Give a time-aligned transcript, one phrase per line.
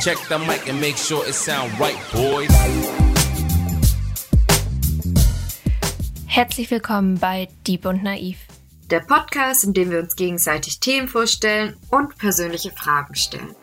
[0.00, 2.48] Check the mic and make sure it sound right, boys.
[6.26, 8.38] Herzlich willkommen bei Dieb und Naiv.
[8.88, 13.54] Der Podcast, in dem wir uns gegenseitig Themen vorstellen und persönliche Fragen stellen.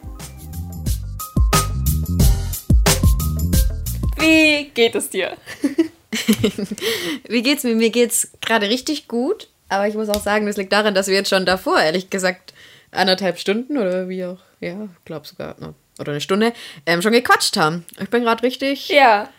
[4.19, 5.35] Wie geht es dir?
[7.27, 7.73] Wie geht's mir?
[7.73, 11.15] Mir geht's gerade richtig gut, aber ich muss auch sagen, das liegt daran, dass wir
[11.15, 12.53] jetzt schon davor, ehrlich gesagt,
[12.91, 16.53] anderthalb Stunden oder wie auch, ja, glaub sogar, no, oder eine Stunde,
[16.85, 17.85] ähm, schon gequatscht haben.
[17.99, 19.29] Ich bin gerade richtig, ja,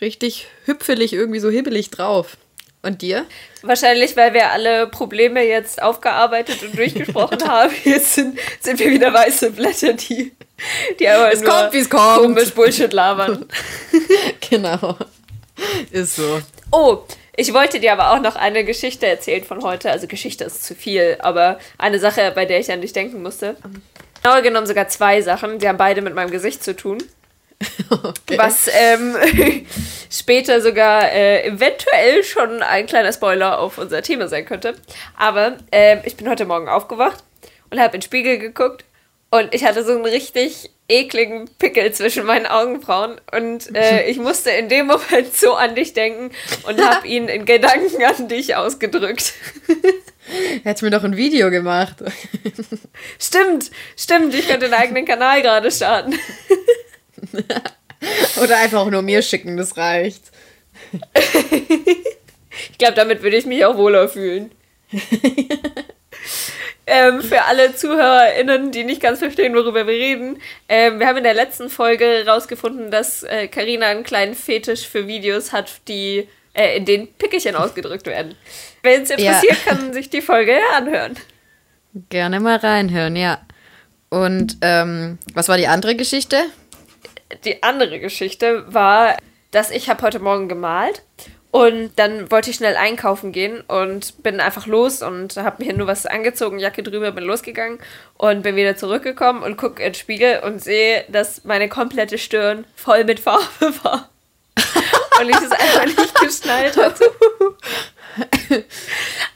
[0.00, 2.36] richtig hüpfelig, irgendwie so hibbelig drauf.
[2.80, 3.26] Und dir?
[3.62, 7.74] Wahrscheinlich, weil wir alle Probleme jetzt aufgearbeitet und durchgesprochen haben.
[7.82, 10.30] Jetzt sind, sind wir wieder weiße Blätter, die,
[11.00, 12.18] die aber es nur kommt, wie's kommt.
[12.18, 13.46] komisch Bullshit labern.
[14.48, 14.96] genau.
[15.90, 16.40] Ist so.
[16.70, 16.98] Oh,
[17.36, 19.90] ich wollte dir aber auch noch eine Geschichte erzählen von heute.
[19.90, 23.56] Also Geschichte ist zu viel, aber eine Sache, bei der ich an dich denken musste.
[24.22, 25.58] Genauer genommen sogar zwei Sachen.
[25.58, 26.98] Die haben beide mit meinem Gesicht zu tun.
[27.90, 28.38] Okay.
[28.38, 29.16] Was ähm,
[30.10, 34.74] später sogar äh, eventuell schon ein kleiner Spoiler auf unser Thema sein könnte.
[35.16, 37.24] Aber ähm, ich bin heute Morgen aufgewacht
[37.70, 38.84] und habe in den Spiegel geguckt
[39.30, 44.50] und ich hatte so einen richtig ekligen Pickel zwischen meinen Augenbrauen und äh, ich musste
[44.50, 46.30] in dem Moment so an dich denken
[46.66, 49.34] und habe ihn in Gedanken an dich ausgedrückt.
[50.62, 51.96] Hättest mir doch ein Video gemacht.
[53.18, 56.18] stimmt, stimmt, ich könnte einen eigenen Kanal gerade starten.
[58.42, 60.22] Oder einfach auch nur mir schicken, das reicht.
[62.70, 64.52] Ich glaube, damit würde ich mich auch wohler fühlen.
[66.86, 71.24] ähm, für alle ZuhörerInnen, die nicht ganz verstehen, worüber wir reden, ähm, wir haben in
[71.24, 76.84] der letzten Folge rausgefunden, dass Karina einen kleinen Fetisch für Videos hat, die äh, in
[76.84, 78.34] denen Pickelchen ausgedrückt werden.
[78.82, 79.72] Wenn es interessiert, Ja.
[79.72, 81.16] kann sich die Folge ja anhören.
[82.10, 83.40] Gerne mal reinhören, ja.
[84.10, 86.36] Und ähm, was war die andere Geschichte?
[87.44, 89.16] die andere Geschichte war,
[89.50, 91.02] dass ich habe heute Morgen gemalt
[91.50, 95.86] und dann wollte ich schnell einkaufen gehen und bin einfach los und habe mir nur
[95.86, 97.80] was angezogen, Jacke drüber, bin losgegangen
[98.16, 102.64] und bin wieder zurückgekommen und gucke in den Spiegel und sehe, dass meine komplette Stirn
[102.74, 103.44] voll mit Farbe
[103.82, 104.08] war.
[105.20, 107.10] Und ich es einfach nicht geschnallt hatte.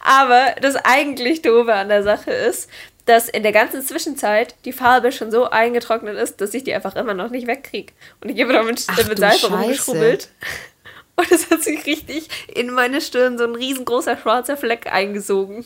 [0.01, 2.69] Aber das eigentlich Doofe an der Sache ist,
[3.05, 6.95] dass in der ganzen Zwischenzeit die Farbe schon so eingetrocknet ist, dass ich die einfach
[6.95, 7.93] immer noch nicht wegkriege.
[8.21, 10.29] Und ich habe da mit, Ach, mit Seife rumgeschrubbelt.
[11.17, 15.65] Und es hat sich richtig in meine Stirn so ein riesengroßer schwarzer Fleck eingesogen.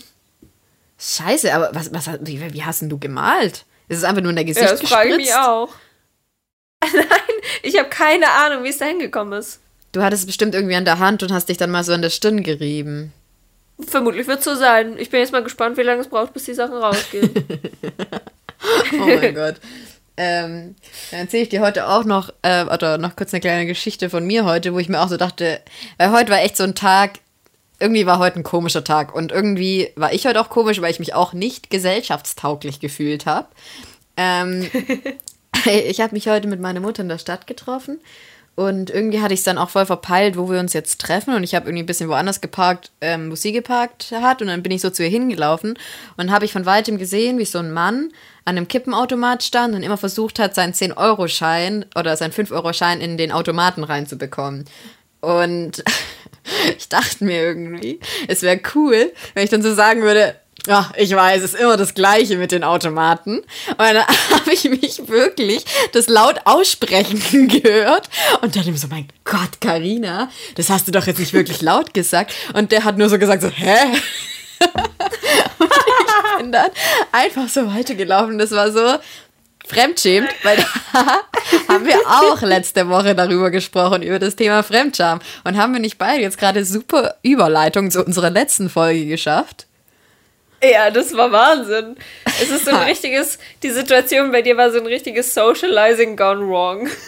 [0.98, 3.64] Scheiße, aber was, was, wie, wie hast denn du gemalt?
[3.88, 5.72] Ist es einfach nur in der Gesicht Ja, das frage ich mich auch.
[6.92, 9.60] Nein, ich habe keine Ahnung, wie es da hingekommen ist.
[9.96, 12.02] Du hattest es bestimmt irgendwie an der Hand und hast dich dann mal so an
[12.02, 13.14] der Stirn gerieben.
[13.80, 14.98] Vermutlich wird es so sein.
[14.98, 17.30] Ich bin jetzt mal gespannt, wie lange es braucht, bis die Sachen rausgehen.
[18.92, 19.56] Oh mein Gott.
[20.16, 20.74] Ähm,
[21.10, 24.26] dann erzähle ich dir heute auch noch, äh, oder noch kurz eine kleine Geschichte von
[24.26, 25.60] mir heute, wo ich mir auch so dachte,
[25.98, 27.20] weil heute war echt so ein Tag,
[27.78, 30.98] irgendwie war heute ein komischer Tag und irgendwie war ich heute auch komisch, weil ich
[30.98, 33.48] mich auch nicht gesellschaftstauglich gefühlt habe.
[34.16, 34.68] Ähm,
[35.66, 38.00] ich habe mich heute mit meiner Mutter in der Stadt getroffen
[38.56, 41.34] und irgendwie hatte ich es dann auch voll verpeilt, wo wir uns jetzt treffen.
[41.34, 44.40] Und ich habe irgendwie ein bisschen woanders geparkt, ähm, wo sie geparkt hat.
[44.40, 45.78] Und dann bin ich so zu ihr hingelaufen.
[46.16, 48.10] Und habe ich von weitem gesehen, wie so ein Mann
[48.46, 53.30] an einem Kippenautomat stand und immer versucht hat, seinen 10-Euro-Schein oder seinen 5-Euro-Schein in den
[53.30, 54.64] Automaten reinzubekommen.
[55.20, 55.84] Und
[56.78, 60.34] ich dachte mir irgendwie, es wäre cool, wenn ich dann so sagen würde,
[60.66, 63.38] ja, ich weiß, es ist immer das Gleiche mit den Automaten.
[63.38, 63.96] Und dann
[64.30, 68.08] habe ich mich wirklich das laut aussprechen gehört
[68.42, 71.94] und dachte mir so, mein Gott, Karina, das hast du doch jetzt nicht wirklich laut
[71.94, 72.32] gesagt.
[72.54, 73.76] Und der hat nur so gesagt, so, hä?
[75.58, 76.70] und ich bin dann
[77.12, 78.38] einfach so weitergelaufen.
[78.38, 78.98] Das war so
[79.66, 81.06] fremdschämt, weil da
[81.68, 85.20] haben wir auch letzte Woche darüber gesprochen, über das Thema Fremdscham.
[85.44, 89.66] Und haben wir nicht beide jetzt gerade super Überleitung zu unserer letzten Folge geschafft?
[90.72, 91.96] Ja, das war Wahnsinn.
[92.24, 96.46] Es ist so ein richtiges, die Situation bei dir war so ein richtiges Socializing gone
[96.46, 96.88] wrong.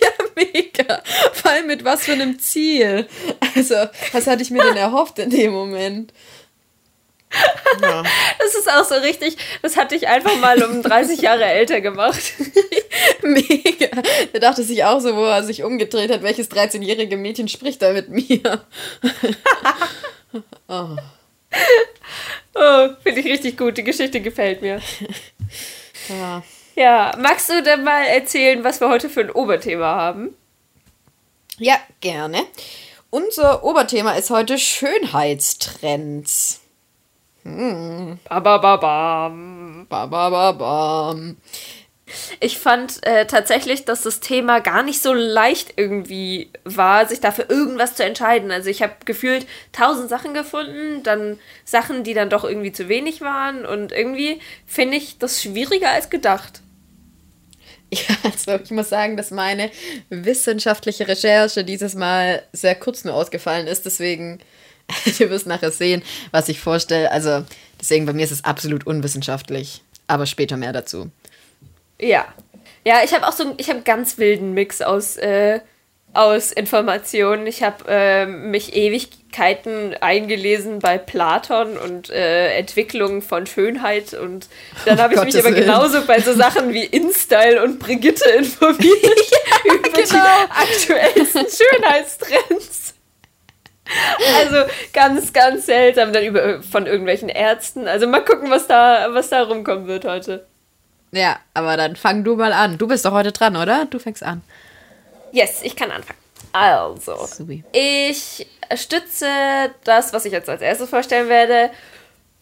[0.00, 1.02] Ja, mega.
[1.32, 3.08] Vor allem mit was für einem Ziel.
[3.56, 3.74] Also,
[4.12, 6.12] was hatte ich mir denn erhofft in dem Moment?
[7.82, 8.02] Ja.
[8.38, 12.34] Das ist auch so richtig, das hat dich einfach mal um 30 Jahre älter gemacht.
[13.22, 14.02] Mega.
[14.32, 17.92] Der dachte sich auch so, wo er sich umgedreht hat, welches 13-jährige Mädchen spricht da
[17.92, 18.64] mit mir?
[20.68, 20.96] oh.
[22.54, 24.80] Oh, finde ich richtig gut, die Geschichte gefällt mir.
[26.08, 26.42] Ja.
[26.74, 30.34] Ja, magst du denn mal erzählen, was wir heute für ein Oberthema haben?
[31.58, 32.46] ja, gerne.
[33.10, 36.60] Unser Oberthema ist heute Schönheitstrends.
[38.28, 39.86] Babababam.
[39.88, 41.36] Ba, ba, ba, bam.
[42.40, 47.50] Ich fand äh, tatsächlich, dass das Thema gar nicht so leicht irgendwie war, sich dafür
[47.50, 48.50] irgendwas zu entscheiden.
[48.50, 53.20] Also ich habe gefühlt tausend Sachen gefunden, dann Sachen, die dann doch irgendwie zu wenig
[53.20, 56.62] waren und irgendwie finde ich das schwieriger als gedacht.
[57.90, 59.70] Ja, also ich muss sagen, dass meine
[60.10, 63.86] wissenschaftliche Recherche dieses Mal sehr kurz nur ausgefallen ist.
[63.86, 64.40] Deswegen,
[65.18, 67.10] du wirst nachher sehen, was ich vorstelle.
[67.10, 67.44] Also
[67.80, 69.82] deswegen, bei mir ist es absolut unwissenschaftlich.
[70.06, 71.10] Aber später mehr dazu.
[72.00, 72.26] Ja.
[72.84, 75.60] Ja, ich habe auch so ich habe einen ganz wilden Mix aus, äh,
[76.14, 77.46] aus Informationen.
[77.46, 84.48] Ich habe äh, mich Ewigkeiten eingelesen bei Platon und äh, Entwicklung von Schönheit und
[84.84, 89.74] dann habe ich mich aber genauso bei so Sachen wie InStyle und Brigitte informiert ja,
[89.74, 90.06] über genau.
[90.06, 91.46] die aktuellsten
[91.76, 92.94] Schönheitstrends.
[94.40, 97.86] Also ganz, ganz seltsam dann über, von irgendwelchen Ärzten.
[97.86, 100.47] Also mal gucken, was da, was da rumkommen wird heute.
[101.12, 102.78] Ja, aber dann fang du mal an.
[102.78, 103.86] Du bist doch heute dran, oder?
[103.86, 104.42] Du fängst an.
[105.32, 106.18] Yes, ich kann anfangen.
[106.52, 107.64] Also, Subi.
[107.72, 109.26] ich stütze
[109.84, 111.70] das, was ich jetzt als erstes vorstellen werde,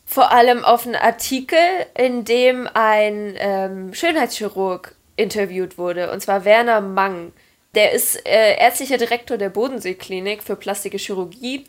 [0.04, 1.58] vor allem auf einen Artikel,
[1.96, 7.32] in dem ein ähm, Schönheitschirurg interviewt wurde, und zwar Werner Mang.
[7.74, 11.64] Der ist äh, ärztlicher Direktor der Bodensee-Klinik für plastische Chirurgie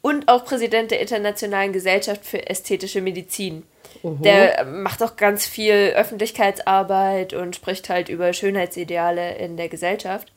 [0.00, 3.64] und auch Präsident der Internationalen Gesellschaft für ästhetische Medizin.
[4.02, 4.22] Mhm.
[4.22, 10.32] Der macht auch ganz viel Öffentlichkeitsarbeit und spricht halt über Schönheitsideale in der Gesellschaft.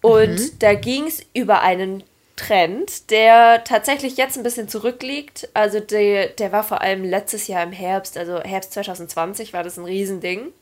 [0.00, 0.58] Und mhm.
[0.58, 2.04] da ging es über einen
[2.36, 5.48] Trend, der tatsächlich jetzt ein bisschen zurückliegt.
[5.54, 9.76] Also der, der war vor allem letztes Jahr im Herbst, also Herbst 2020 war das
[9.76, 10.52] ein Riesending.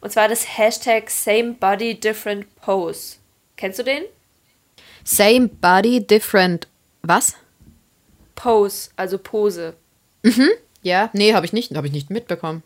[0.00, 3.16] Und zwar das Hashtag Same Body Different Pose.
[3.56, 4.04] Kennst du den?
[5.04, 6.68] Same Body Different
[7.02, 7.34] was?
[8.34, 9.74] Pose, also Pose.
[10.22, 10.50] Mhm.
[10.82, 12.62] Ja, nee, habe ich nicht, habe ich nicht mitbekommen.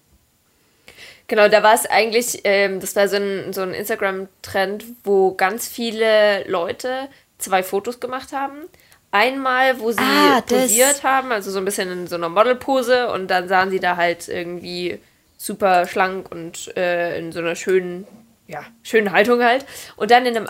[1.28, 5.66] Genau, da war es eigentlich, ähm, das war so ein, so ein Instagram-Trend, wo ganz
[5.66, 8.68] viele Leute zwei Fotos gemacht haben.
[9.10, 13.28] Einmal, wo sie ah, posiert haben, also so ein bisschen in so einer Modelpose und
[13.28, 14.98] dann sahen sie da halt irgendwie
[15.36, 18.06] super schlank und äh, in so einer schönen,
[18.46, 19.66] ja, schönen Haltung halt.
[19.96, 20.48] Und dann in einem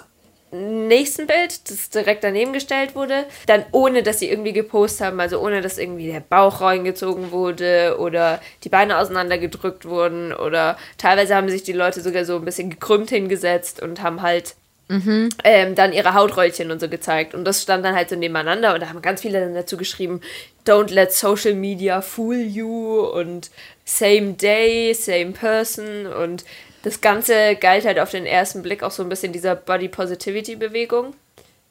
[0.53, 5.41] nächsten Bild, das direkt daneben gestellt wurde, dann ohne, dass sie irgendwie gepostet haben, also
[5.41, 11.49] ohne, dass irgendwie der Bauch reingezogen wurde oder die Beine auseinandergedrückt wurden oder teilweise haben
[11.49, 14.55] sich die Leute sogar so ein bisschen gekrümmt hingesetzt und haben halt
[14.89, 15.31] mhm.
[15.43, 18.81] ähm, dann ihre Hautröllchen und so gezeigt und das stand dann halt so nebeneinander und
[18.81, 20.21] da haben ganz viele dann dazu geschrieben,
[20.67, 23.51] don't let social media fool you und
[23.87, 26.45] same day, same person und
[26.83, 30.57] das Ganze galt halt auf den ersten Blick auch so ein bisschen dieser Body Positivity
[30.57, 31.15] Bewegung,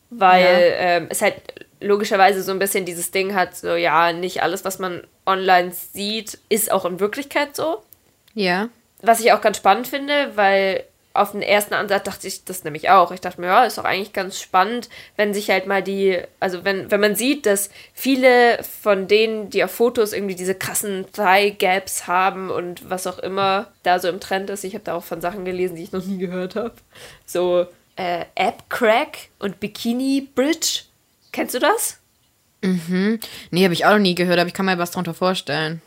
[0.09, 0.97] weil ja.
[0.97, 1.35] ähm, es halt
[1.81, 6.37] logischerweise so ein bisschen dieses Ding hat, so ja, nicht alles, was man online sieht,
[6.49, 7.81] ist auch in Wirklichkeit so.
[8.33, 8.69] Ja.
[9.01, 12.89] Was ich auch ganz spannend finde, weil auf den ersten Ansatz dachte ich das nämlich
[12.89, 13.11] auch.
[13.11, 16.63] Ich dachte mir, ja, ist doch eigentlich ganz spannend, wenn sich halt mal die, also
[16.63, 21.57] wenn, wenn man sieht, dass viele von denen, die auf Fotos irgendwie diese krassen Thigh
[21.57, 24.63] Gaps haben und was auch immer da so im Trend ist.
[24.63, 26.75] Ich habe da auch von Sachen gelesen, die ich noch nie gehört habe.
[27.25, 27.67] So
[27.97, 30.83] äh, App Crack und Bikini Bridge.
[31.31, 31.99] Kennst du das?
[32.61, 33.19] Mhm.
[33.49, 35.81] Nee, habe ich auch noch nie gehört, aber ich kann mir was darunter vorstellen.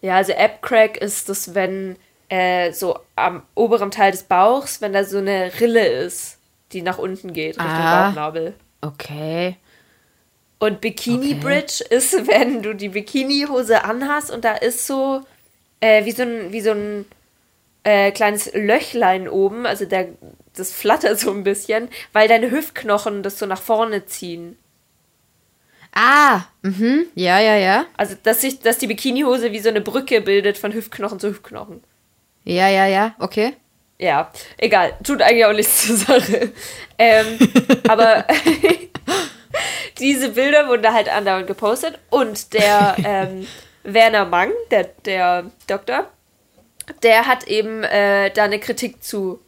[0.00, 1.96] Ja, also App Crack ist das, wenn
[2.28, 6.38] äh, so am oberen Teil des Bauchs, wenn da so eine Rille ist,
[6.72, 8.54] die nach unten geht, Richtung ah, Bauchnabel.
[8.80, 9.56] Okay.
[10.58, 11.40] Und Bikini okay.
[11.40, 15.22] Bridge ist, wenn du die Bikini-Hose anhast und da ist so
[15.80, 17.04] äh, wie so ein, wie so ein
[17.84, 20.08] äh, kleines Löchlein oben, also der,
[20.54, 24.58] das flattert so ein bisschen, weil deine Hüftknochen das so nach vorne ziehen.
[25.92, 27.86] Ah, mhm, ja, ja, ja.
[27.96, 31.82] Also, dass sich, dass die Bikinihose wie so eine Brücke bildet von Hüftknochen zu Hüftknochen.
[32.46, 33.54] Ja, ja, ja, okay.
[33.98, 34.94] Ja, egal.
[35.02, 36.52] Tut eigentlich auch nichts zur Sache.
[36.98, 37.38] Ähm,
[37.88, 38.24] aber
[39.98, 43.46] diese Bilder wurden da halt andauernd gepostet und der ähm,
[43.82, 46.08] Werner Mang, der, der Doktor,
[47.02, 49.40] der hat eben äh, da eine Kritik zu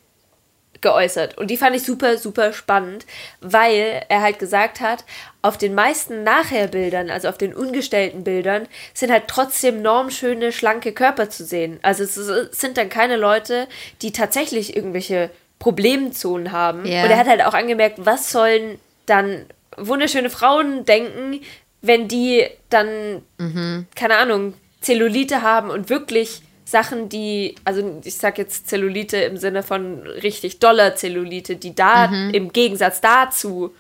[0.81, 1.37] geäußert.
[1.39, 3.07] Und die fand ich super, super spannend,
[3.41, 5.05] weil er halt gesagt hat,
[5.43, 11.31] auf den meisten Nachherbildern, also auf den ungestellten Bildern, sind halt trotzdem normschöne, schlanke Körper
[11.31, 11.79] zu sehen.
[11.83, 12.15] Also es
[12.59, 13.69] sind dann keine Leute,
[14.03, 16.85] die tatsächlich irgendwelche Problemzonen haben.
[16.85, 17.05] Yeah.
[17.05, 21.41] Und er hat halt auch angemerkt, was sollen dann wunderschöne Frauen denken,
[21.83, 23.87] wenn die dann, mhm.
[23.95, 29.63] keine Ahnung, Zellulite haben und wirklich Sachen, die, also ich sag jetzt Zellulite im Sinne
[29.63, 32.31] von richtig doller Zellulite, die da mhm.
[32.35, 33.75] im Gegensatz dazu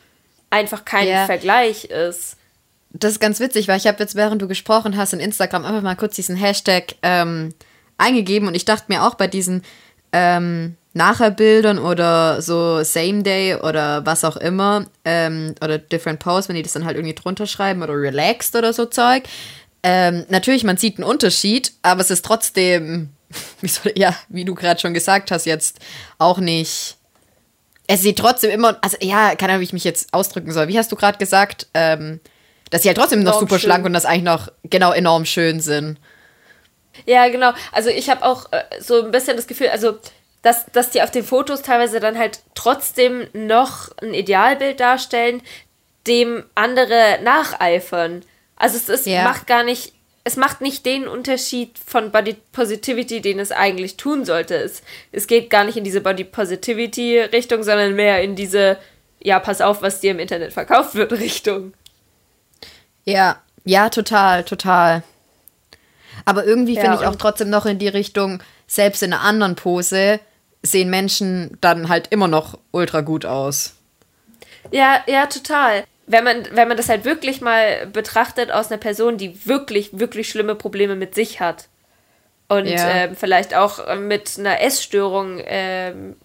[0.48, 1.26] einfach kein yeah.
[1.26, 2.36] Vergleich ist.
[2.90, 5.82] Das ist ganz witzig, weil ich habe jetzt, während du gesprochen hast, in Instagram einfach
[5.82, 7.52] mal kurz diesen Hashtag ähm,
[7.98, 9.64] eingegeben und ich dachte mir auch bei diesen
[10.12, 16.56] ähm, Nachherbildern oder so Same Day oder was auch immer ähm, oder Different Posts, wenn
[16.56, 19.24] die das dann halt irgendwie drunter schreiben oder Relaxed oder so Zeug.
[19.82, 23.10] Ähm, natürlich, man sieht einen Unterschied, aber es ist trotzdem,
[23.60, 25.78] wie, soll, ja, wie du gerade schon gesagt hast, jetzt
[26.18, 26.96] auch nicht.
[27.86, 30.68] Es sieht trotzdem immer, also ja, keine Ahnung, wie ich mich jetzt ausdrücken soll.
[30.68, 32.20] Wie hast du gerade gesagt, ähm,
[32.70, 33.68] dass sie halt trotzdem noch super schön.
[33.68, 35.98] schlank und das eigentlich noch genau enorm schön sind.
[37.06, 37.52] Ja, genau.
[37.72, 39.98] Also ich habe auch äh, so ein bisschen das Gefühl, also
[40.42, 45.42] dass, dass die auf den Fotos teilweise dann halt trotzdem noch ein Idealbild darstellen,
[46.06, 48.24] dem andere nacheifern.
[48.58, 49.24] Also es ist, ja.
[49.24, 49.92] macht gar nicht,
[50.24, 54.56] es macht nicht den Unterschied von Body Positivity, den es eigentlich tun sollte.
[54.56, 58.78] Es, es geht gar nicht in diese Body Positivity Richtung, sondern mehr in diese,
[59.22, 61.72] ja, pass auf, was dir im Internet verkauft wird Richtung.
[63.04, 65.02] Ja, ja, total, total.
[66.24, 69.54] Aber irgendwie ja, finde ich auch trotzdem noch in die Richtung, selbst in einer anderen
[69.54, 70.20] Pose
[70.62, 73.74] sehen Menschen dann halt immer noch ultra gut aus.
[74.70, 75.84] Ja, ja, total.
[76.08, 80.28] Wenn man, wenn man das halt wirklich mal betrachtet aus einer Person, die wirklich, wirklich
[80.28, 81.68] schlimme Probleme mit sich hat.
[82.48, 82.88] Und ja.
[82.88, 86.16] ähm, vielleicht auch mit einer Essstörung ähm,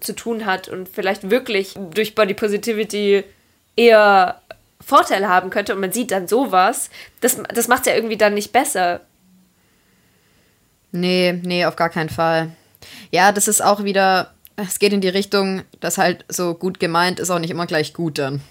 [0.00, 3.24] zu tun hat und vielleicht wirklich durch Body Positivity
[3.76, 4.40] eher
[4.80, 6.90] Vorteile haben könnte und man sieht dann sowas,
[7.20, 9.00] das, das macht es ja irgendwie dann nicht besser.
[10.90, 12.50] Nee, nee, auf gar keinen Fall.
[13.10, 17.20] Ja, das ist auch wieder, es geht in die Richtung, dass halt so gut gemeint
[17.20, 18.42] ist auch nicht immer gleich gut dann.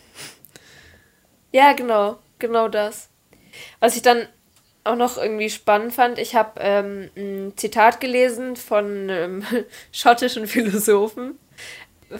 [1.51, 3.10] Ja, genau, genau das.
[3.79, 4.27] Was ich dann
[4.84, 9.46] auch noch irgendwie spannend fand, ich habe ähm, ein Zitat gelesen von einem
[9.91, 11.38] schottischen Philosophen,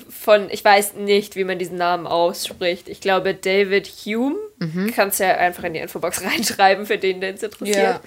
[0.10, 2.88] von, ich weiß nicht, wie man diesen Namen ausspricht.
[2.88, 4.38] Ich glaube David Hume.
[4.60, 4.94] Mhm.
[4.96, 7.78] Kannst ja einfach in die Infobox reinschreiben, für den, den es interessiert.
[7.78, 8.02] Ja.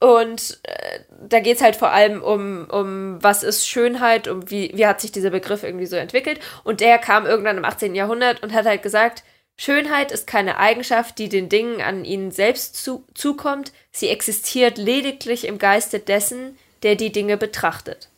[0.00, 4.72] Und äh, da geht es halt vor allem um, um, was ist Schönheit, um wie,
[4.74, 6.40] wie hat sich dieser Begriff irgendwie so entwickelt.
[6.64, 7.94] Und der kam irgendwann im 18.
[7.94, 9.22] Jahrhundert und hat halt gesagt,
[9.56, 15.46] Schönheit ist keine Eigenschaft, die den Dingen an ihnen selbst zu, zukommt, sie existiert lediglich
[15.46, 18.08] im Geiste dessen, der die Dinge betrachtet.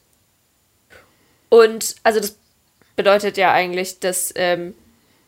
[1.49, 2.37] Und also das
[2.97, 4.75] bedeutet ja eigentlich, dass ähm,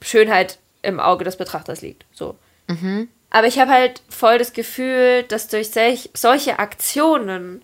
[0.01, 2.05] Schönheit im Auge des Betrachters liegt.
[2.13, 2.37] So.
[2.69, 3.09] Mhm.
[3.31, 7.63] Aber ich habe halt voll das Gefühl, dass durch solch, solche Aktionen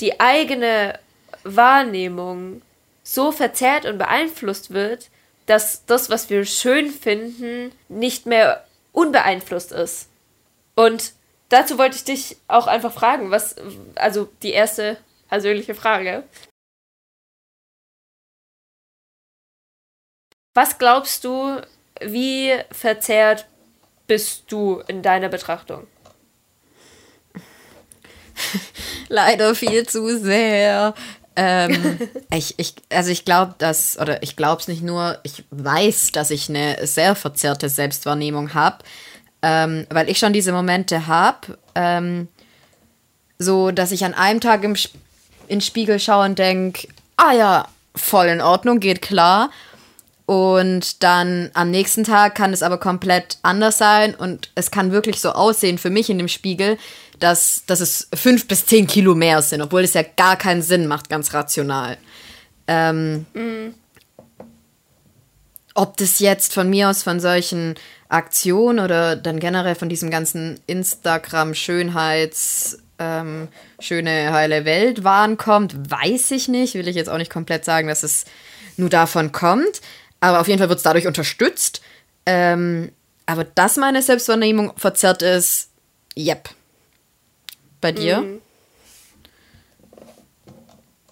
[0.00, 0.98] die eigene
[1.44, 2.62] Wahrnehmung
[3.02, 5.08] so verzerrt und beeinflusst wird,
[5.48, 10.08] dass das, was wir schön finden, nicht mehr unbeeinflusst ist.
[10.74, 11.14] Und
[11.48, 13.56] dazu wollte ich dich auch einfach fragen, was,
[13.94, 16.22] also die erste persönliche Frage.
[20.54, 21.62] Was glaubst du,
[22.00, 23.46] wie verzerrt
[24.06, 25.86] bist du in deiner Betrachtung?
[29.08, 30.94] Leider viel zu sehr.
[31.38, 32.00] Ähm,
[32.34, 36.30] ich, ich, also ich glaube, dass, oder ich glaube es nicht nur, ich weiß, dass
[36.32, 38.78] ich eine sehr verzerrte Selbstwahrnehmung habe,
[39.42, 42.26] ähm, weil ich schon diese Momente habe, ähm,
[43.38, 44.98] so dass ich an einem Tag im Sp
[45.46, 49.50] in den Spiegel schaue und denke, ah ja, voll in Ordnung, geht klar.
[50.26, 55.22] Und dann am nächsten Tag kann es aber komplett anders sein und es kann wirklich
[55.22, 56.76] so aussehen für mich in dem Spiegel,
[57.18, 60.86] dass, dass es fünf bis zehn Kilo mehr sind, obwohl es ja gar keinen Sinn
[60.86, 61.98] macht, ganz rational.
[62.66, 63.74] Ähm, mm.
[65.74, 67.76] Ob das jetzt von mir aus von solchen
[68.08, 73.48] Aktionen oder dann generell von diesem ganzen Instagram-Schönheits- ähm,
[73.78, 76.74] schöne heile Welt Wahn kommt, weiß ich nicht.
[76.74, 78.24] Will ich jetzt auch nicht komplett sagen, dass es
[78.76, 79.80] nur davon kommt.
[80.20, 81.80] Aber auf jeden Fall wird es dadurch unterstützt.
[82.26, 82.92] Ähm,
[83.26, 85.70] aber dass meine Selbstwahrnehmung verzerrt ist,
[86.16, 86.48] yep.
[87.80, 88.20] Bei dir?
[88.20, 88.40] Mhm.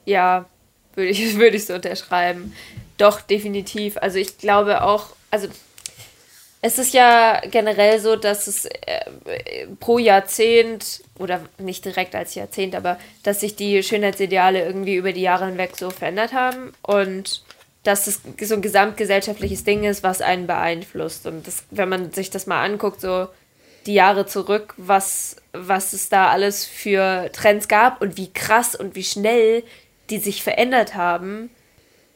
[0.05, 0.47] Ja,
[0.95, 2.55] würde ich, würd ich so unterschreiben.
[2.99, 3.97] Doch, definitiv.
[3.99, 5.49] Also ich glaube auch, also
[6.63, 12.75] es ist ja generell so, dass es äh, pro Jahrzehnt, oder nicht direkt als Jahrzehnt,
[12.75, 16.73] aber dass sich die Schönheitsideale irgendwie über die Jahre hinweg so verändert haben.
[16.83, 17.43] Und
[17.85, 21.27] dass es so ein gesamtgesellschaftliches Ding ist, was einen beeinflusst.
[21.27, 23.29] Und das, wenn man sich das mal anguckt, so
[23.87, 28.95] die Jahre zurück, was, was es da alles für Trends gab und wie krass und
[28.95, 29.63] wie schnell
[30.11, 31.51] die sich verändert haben,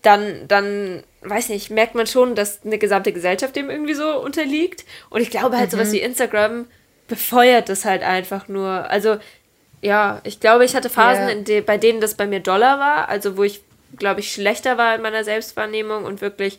[0.03, 4.85] dann, dann, weiß nicht, merkt man schon, dass eine gesamte Gesellschaft dem irgendwie so unterliegt.
[5.11, 5.77] Und ich glaube halt, mhm.
[5.77, 6.67] sowas wie Instagram
[7.09, 8.91] befeuert das halt einfach nur.
[8.91, 9.17] Also,
[9.83, 11.43] ja, ich glaube, ich hatte Phasen, yeah.
[11.43, 13.63] de bei denen das bei mir Dollar war, also wo ich
[13.99, 16.59] glaube ich, schlechter war in meiner Selbstwahrnehmung und wirklich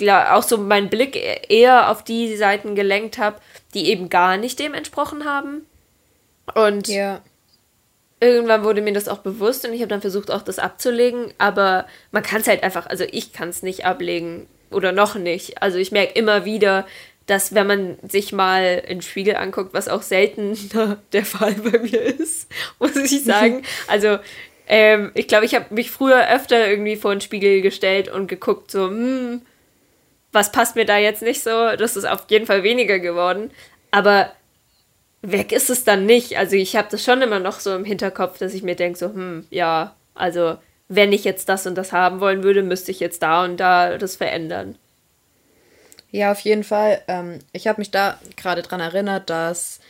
[0.00, 1.16] auch so meinen Blick
[1.48, 3.36] eher auf die Seiten gelenkt habe,
[3.74, 5.66] die eben gar nicht dem entsprochen haben.
[6.54, 7.20] Und ja.
[8.20, 11.32] irgendwann wurde mir das auch bewusst und ich habe dann versucht, auch das abzulegen.
[11.38, 15.62] Aber man kann es halt einfach, also ich kann es nicht ablegen oder noch nicht.
[15.62, 16.86] Also ich merke immer wieder,
[17.26, 20.56] dass wenn man sich mal in den Spiegel anguckt, was auch selten
[21.12, 23.62] der Fall bei mir ist, muss ich sagen.
[23.86, 24.18] Also
[24.66, 28.70] ähm, ich glaube, ich habe mich früher öfter irgendwie vor den Spiegel gestellt und geguckt,
[28.70, 29.42] so, hm,
[30.32, 31.76] was passt mir da jetzt nicht so?
[31.76, 33.50] Das ist auf jeden Fall weniger geworden.
[33.90, 34.32] Aber
[35.20, 36.36] weg ist es dann nicht.
[36.36, 39.06] Also ich habe das schon immer noch so im Hinterkopf, dass ich mir denke, so,
[39.06, 40.56] hm, ja, also
[40.88, 43.98] wenn ich jetzt das und das haben wollen würde, müsste ich jetzt da und da
[43.98, 44.76] das verändern.
[46.10, 47.00] Ja, auf jeden Fall.
[47.08, 49.80] Ähm, ich habe mich da gerade dran erinnert, dass,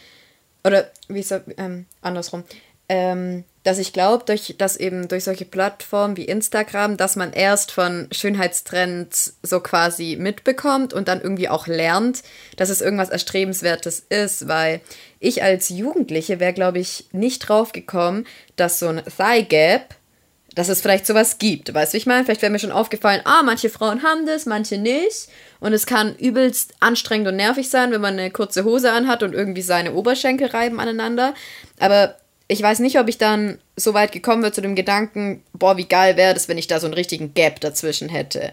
[0.64, 2.44] oder wie so, ähm, andersrum,
[2.88, 7.70] ähm, dass ich glaube, durch, dass eben durch solche Plattformen wie Instagram, dass man erst
[7.70, 12.22] von Schönheitstrends so quasi mitbekommt und dann irgendwie auch lernt,
[12.56, 14.80] dass es irgendwas Erstrebenswertes ist, weil
[15.20, 18.26] ich als Jugendliche wäre, glaube ich, nicht drauf gekommen,
[18.56, 19.94] dass so ein Thigh Gap,
[20.54, 21.72] dass es vielleicht sowas gibt.
[21.72, 22.24] Weißt du, ich meine?
[22.24, 25.28] Vielleicht wäre mir schon aufgefallen, ah, manche Frauen haben das, manche nicht.
[25.60, 29.32] Und es kann übelst anstrengend und nervig sein, wenn man eine kurze Hose anhat und
[29.32, 31.34] irgendwie seine Oberschenkel reiben aneinander.
[31.78, 32.16] Aber
[32.52, 35.86] ich weiß nicht, ob ich dann so weit gekommen wäre zu dem Gedanken, boah, wie
[35.86, 38.52] geil wäre das, wenn ich da so einen richtigen Gap dazwischen hätte.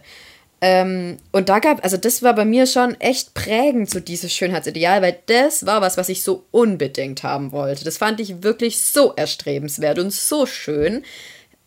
[0.62, 5.02] Ähm, und da gab, also das war bei mir schon echt prägend, so dieses Schönheitsideal,
[5.02, 7.86] weil das war was, was ich so unbedingt haben wollte.
[7.86, 11.04] Das fand ich wirklich so erstrebenswert und so schön.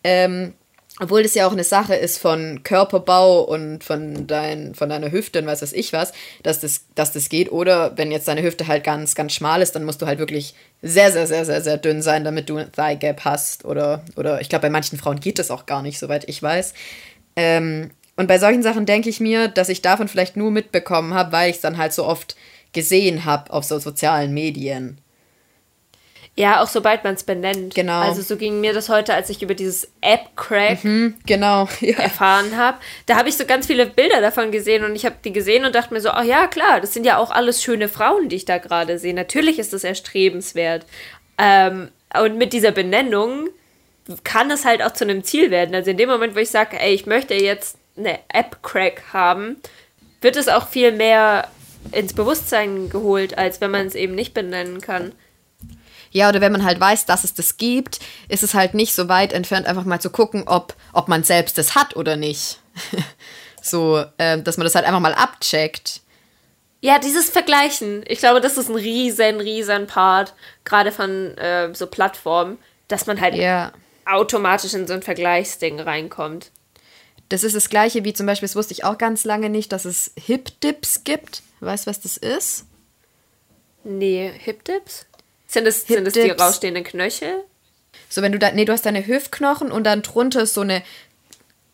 [0.04, 0.54] Ähm,
[1.02, 5.40] obwohl das ja auch eine Sache ist von Körperbau und von, dein, von deiner Hüfte
[5.40, 6.12] und was weiß ich was,
[6.44, 7.50] dass das, dass das geht.
[7.50, 10.54] Oder wenn jetzt deine Hüfte halt ganz, ganz schmal ist, dann musst du halt wirklich
[10.80, 13.64] sehr, sehr, sehr, sehr, sehr dünn sein, damit du ein Thigh Gap hast.
[13.64, 16.72] Oder, oder ich glaube, bei manchen Frauen geht das auch gar nicht, soweit ich weiß.
[17.34, 21.32] Ähm, und bei solchen Sachen denke ich mir, dass ich davon vielleicht nur mitbekommen habe,
[21.32, 22.36] weil ich es dann halt so oft
[22.72, 24.98] gesehen habe auf so sozialen Medien.
[26.34, 27.74] Ja, auch sobald man es benennt.
[27.74, 28.00] Genau.
[28.00, 31.98] Also so ging mir das heute, als ich über dieses App-Crack mhm, genau, ja.
[31.98, 32.78] erfahren habe.
[33.04, 35.74] Da habe ich so ganz viele Bilder davon gesehen und ich habe die gesehen und
[35.74, 38.46] dachte mir so, ach ja, klar, das sind ja auch alles schöne Frauen, die ich
[38.46, 39.12] da gerade sehe.
[39.12, 40.86] Natürlich ist das erstrebenswert.
[41.36, 43.50] Ähm, und mit dieser Benennung
[44.24, 45.74] kann es halt auch zu einem Ziel werden.
[45.74, 49.56] Also in dem Moment, wo ich sage, ey, ich möchte jetzt eine App-Crack haben,
[50.22, 51.48] wird es auch viel mehr
[51.90, 55.12] ins Bewusstsein geholt, als wenn man es eben nicht benennen kann.
[56.12, 57.98] Ja, oder wenn man halt weiß, dass es das gibt,
[58.28, 61.58] ist es halt nicht so weit entfernt, einfach mal zu gucken, ob, ob man selbst
[61.58, 62.60] das hat oder nicht.
[63.62, 66.02] so, äh, dass man das halt einfach mal abcheckt.
[66.82, 68.04] Ja, dieses Vergleichen.
[68.06, 73.20] Ich glaube, das ist ein riesen, riesen Part, gerade von äh, so Plattformen, dass man
[73.20, 73.72] halt ja.
[74.04, 76.50] automatisch in so ein Vergleichsding reinkommt.
[77.28, 79.86] Das ist das gleiche wie zum Beispiel, das wusste ich auch ganz lange nicht, dass
[79.86, 81.42] es Hip-Dips gibt.
[81.60, 82.66] Weißt du, was das ist?
[83.84, 85.06] Nee, Hip-Dips?
[85.52, 87.44] Sind es, sind es die rausstehenden Knöchel?
[88.08, 90.82] So, wenn du da, nee, du hast deine Hüftknochen und dann drunter ist so eine,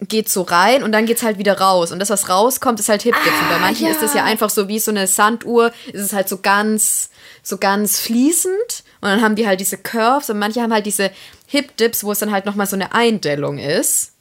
[0.00, 1.92] geht so rein und dann geht's halt wieder raus.
[1.92, 3.36] Und das, was rauskommt, ist halt Hip Dips.
[3.38, 3.92] Ah, und bei manchen ja.
[3.92, 7.10] ist das ja einfach so wie so eine Sanduhr, ist es halt so ganz,
[7.44, 8.84] so ganz fließend.
[9.00, 11.12] Und dann haben die halt diese Curves und manche haben halt diese
[11.46, 14.12] Hip Dips, wo es dann halt nochmal so eine Eindellung ist.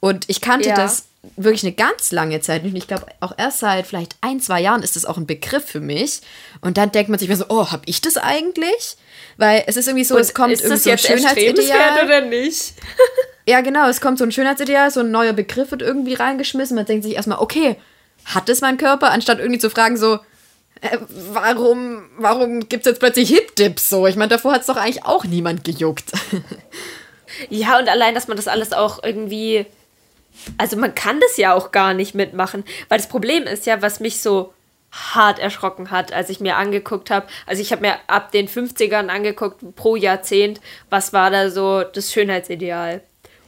[0.00, 0.74] Und ich kannte ja.
[0.74, 1.04] das
[1.36, 2.72] wirklich eine ganz lange Zeit nicht.
[2.72, 5.64] Und ich glaube, auch erst seit vielleicht ein, zwei Jahren ist das auch ein Begriff
[5.64, 6.20] für mich.
[6.60, 8.96] Und dann denkt man sich mir so, oh, hab ich das eigentlich?
[9.36, 12.04] Weil es ist irgendwie so, Und es kommt irgendwie so ein Schönheitsideal.
[12.04, 12.74] oder nicht?
[13.46, 16.74] ja, genau, es kommt so ein Schönheitsideal, so ein neuer Begriff wird irgendwie reingeschmissen.
[16.74, 17.76] Man denkt sich erstmal, okay,
[18.24, 19.10] hat es mein Körper?
[19.10, 20.20] Anstatt irgendwie zu fragen, so,
[20.80, 20.98] äh,
[21.32, 24.06] warum, warum gibt es jetzt plötzlich Hip-Dips so?
[24.06, 26.12] Ich meine, davor hat es doch eigentlich auch niemand gejuckt.
[27.50, 29.66] ja, und allein, dass man das alles auch irgendwie
[30.58, 34.00] also man kann das ja auch gar nicht mitmachen, weil das Problem ist ja, was
[34.00, 34.52] mich so
[34.92, 37.26] hart erschrocken hat, als ich mir angeguckt habe.
[37.46, 42.12] Also ich habe mir ab den 50ern angeguckt, pro Jahrzehnt, was war da so das
[42.12, 43.00] Schönheitsideal.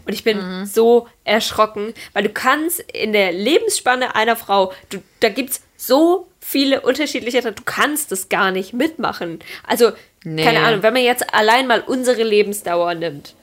[0.05, 0.67] Und ich bin mhm.
[0.67, 6.29] so erschrocken, weil du kannst in der Lebensspanne einer Frau, du, da gibt es so
[6.41, 9.39] viele unterschiedliche, du kannst das gar nicht mitmachen.
[9.67, 9.93] Also,
[10.25, 10.45] nee.
[10.45, 13.35] keine Ahnung, wenn man jetzt allein mal unsere Lebensdauer nimmt,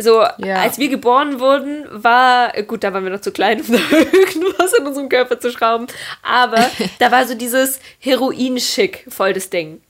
[0.00, 0.56] so, ja.
[0.56, 4.72] als wir geboren wurden, war, gut, da waren wir noch zu klein, um da irgendwas
[4.72, 5.86] in unserem Körper zu schrauben,
[6.22, 9.80] aber da war so dieses Heroin-Schick voll das Ding.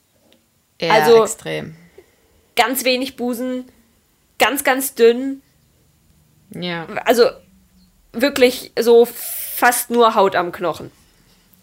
[0.81, 1.75] Ja, also, extrem.
[2.57, 3.67] Ganz wenig Busen,
[4.39, 5.43] ganz, ganz dünn.
[6.51, 6.87] Ja.
[7.05, 7.25] Also,
[8.13, 10.91] wirklich so fast nur Haut am Knochen.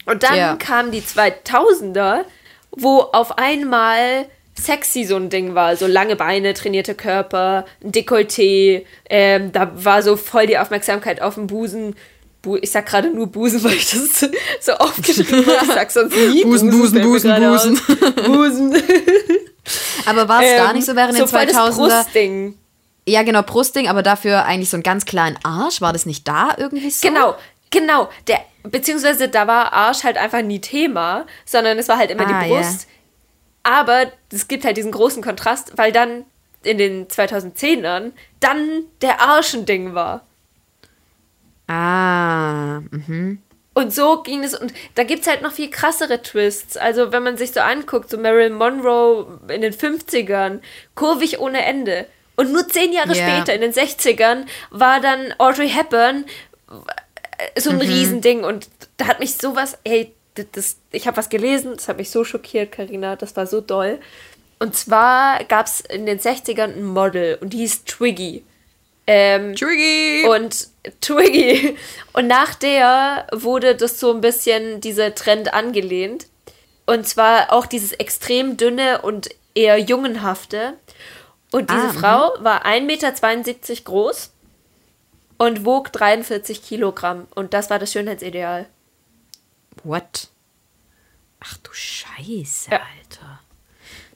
[0.06, 0.56] Und dann ja.
[0.56, 2.24] kamen die 2000er,
[2.72, 4.28] wo auf einmal
[4.60, 5.76] sexy so ein Ding war.
[5.76, 8.84] So lange Beine, trainierte Körper, ein Dekolleté.
[9.10, 11.96] Ähm, da war so voll die Aufmerksamkeit auf dem Busen.
[12.42, 14.30] Bu ich sag gerade nur Busen, weil ich das
[14.62, 15.66] so aufgeschrieben habe.
[15.66, 16.70] Ich sag sonst nie Busen.
[16.72, 17.80] Busen, Busen, Busen.
[18.26, 18.76] Busen.
[20.06, 22.04] Aber war es da nicht so während Ähm, so den voll das 2000er?
[22.04, 22.58] Brustding.
[23.10, 25.80] Ja, genau, Brustding, aber dafür eigentlich so einen ganz kleinen Arsch.
[25.80, 27.08] War das nicht da irgendwie so?
[27.08, 27.36] Genau,
[27.70, 28.10] genau.
[28.28, 32.44] Der, beziehungsweise da war Arsch halt einfach nie Thema, sondern es war halt immer Ah,
[32.44, 32.50] die.
[32.50, 32.88] Brust.
[33.68, 36.24] Aber es gibt halt diesen großen Kontrast, weil dann
[36.64, 40.26] in den 2010ern dann der Arsch ein Ding war.
[41.68, 43.40] Ah, mhm.
[43.74, 44.56] Und so ging es.
[44.58, 46.78] Und da gibt es halt noch viel krassere Twists.
[46.78, 50.62] Also, wenn man sich so anguckt, so Marilyn Monroe in den 50ern,
[50.96, 52.08] kurvig ohne Ende.
[52.38, 53.28] Und nur zehn Jahre Ja.
[53.28, 56.24] später, in den 60ern, war dann Audrey Hepburn
[57.38, 58.46] äh, so ein Riesending.
[58.46, 62.10] Und da hat mich sowas, ey, das, das, ich habe was gelesen, das hat mich
[62.10, 64.00] so schockiert, Karina, das war so doll.
[64.60, 68.44] Und zwar gab es in den 60ern ein Model und die hieß Twiggy.
[69.06, 70.28] Ähm, Triggy!
[70.28, 70.68] und
[71.00, 71.78] Twiggy.
[72.14, 76.28] Und nach der wurde das so ein bisschen dieser Trend angelehnt.
[76.86, 80.74] Und zwar auch dieses extrem dünne und eher jungenhafte.
[81.52, 81.94] Und diese Ah.
[81.94, 84.32] Frau war 1,72 Meter groß
[85.38, 87.28] und wog 43 Kilogramm.
[87.36, 88.68] Und das war das Schönheitsideal.
[89.84, 90.28] What?
[91.40, 92.78] Ach du Scheiße, Ja.
[92.82, 93.40] Alter.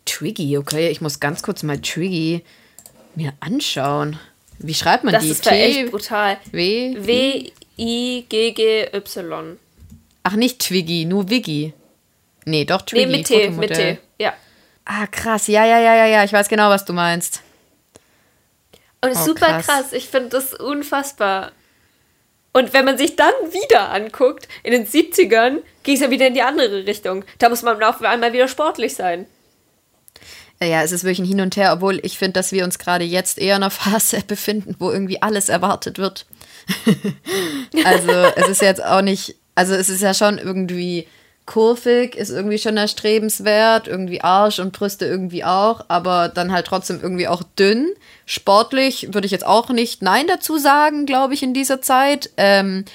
[0.05, 2.43] Twiggy, okay, ich muss ganz kurz mal Twiggy
[3.15, 4.19] mir anschauen.
[4.59, 5.29] Wie schreibt man Das die?
[5.29, 6.37] ist ja echt brutal.
[6.51, 6.95] W?
[8.31, 9.57] W-I-G-G-Y.
[10.23, 11.73] Ach, nicht Twiggy, nur Wiggy.
[12.45, 13.05] Nee, doch Twiggy.
[13.05, 13.73] Nee, mit T, mit.
[13.73, 13.97] T.
[14.19, 14.33] Ja.
[14.85, 15.47] Ah, krass.
[15.47, 16.23] Ja, ja, ja, ja, ja.
[16.23, 17.41] Ich weiß genau, was du meinst.
[19.03, 19.65] Und Oh, super krass.
[19.65, 19.93] krass.
[19.93, 21.51] Ich finde das unfassbar.
[22.53, 26.33] Und wenn man sich dann wieder anguckt, in den 70ern ging es ja wieder in
[26.33, 27.23] die andere Richtung.
[27.39, 29.25] Da muss man auf einmal wieder sportlich sein.
[30.61, 33.03] Ja, es ist wirklich ein Hin und Her, obwohl ich finde, dass wir uns gerade
[33.03, 36.25] jetzt eher in einer Phase befinden, wo irgendwie alles erwartet wird.
[37.85, 41.07] also es ist jetzt auch nicht, also es ist ja schon irgendwie
[41.51, 47.01] kurvig, ist irgendwie schon erstrebenswert, irgendwie Arsch und Brüste irgendwie auch, aber dann halt trotzdem
[47.01, 47.91] irgendwie auch dünn.
[48.25, 52.29] Sportlich würde ich jetzt auch nicht Nein dazu sagen, glaube ich, in dieser Zeit.
[52.37, 52.85] Ähm,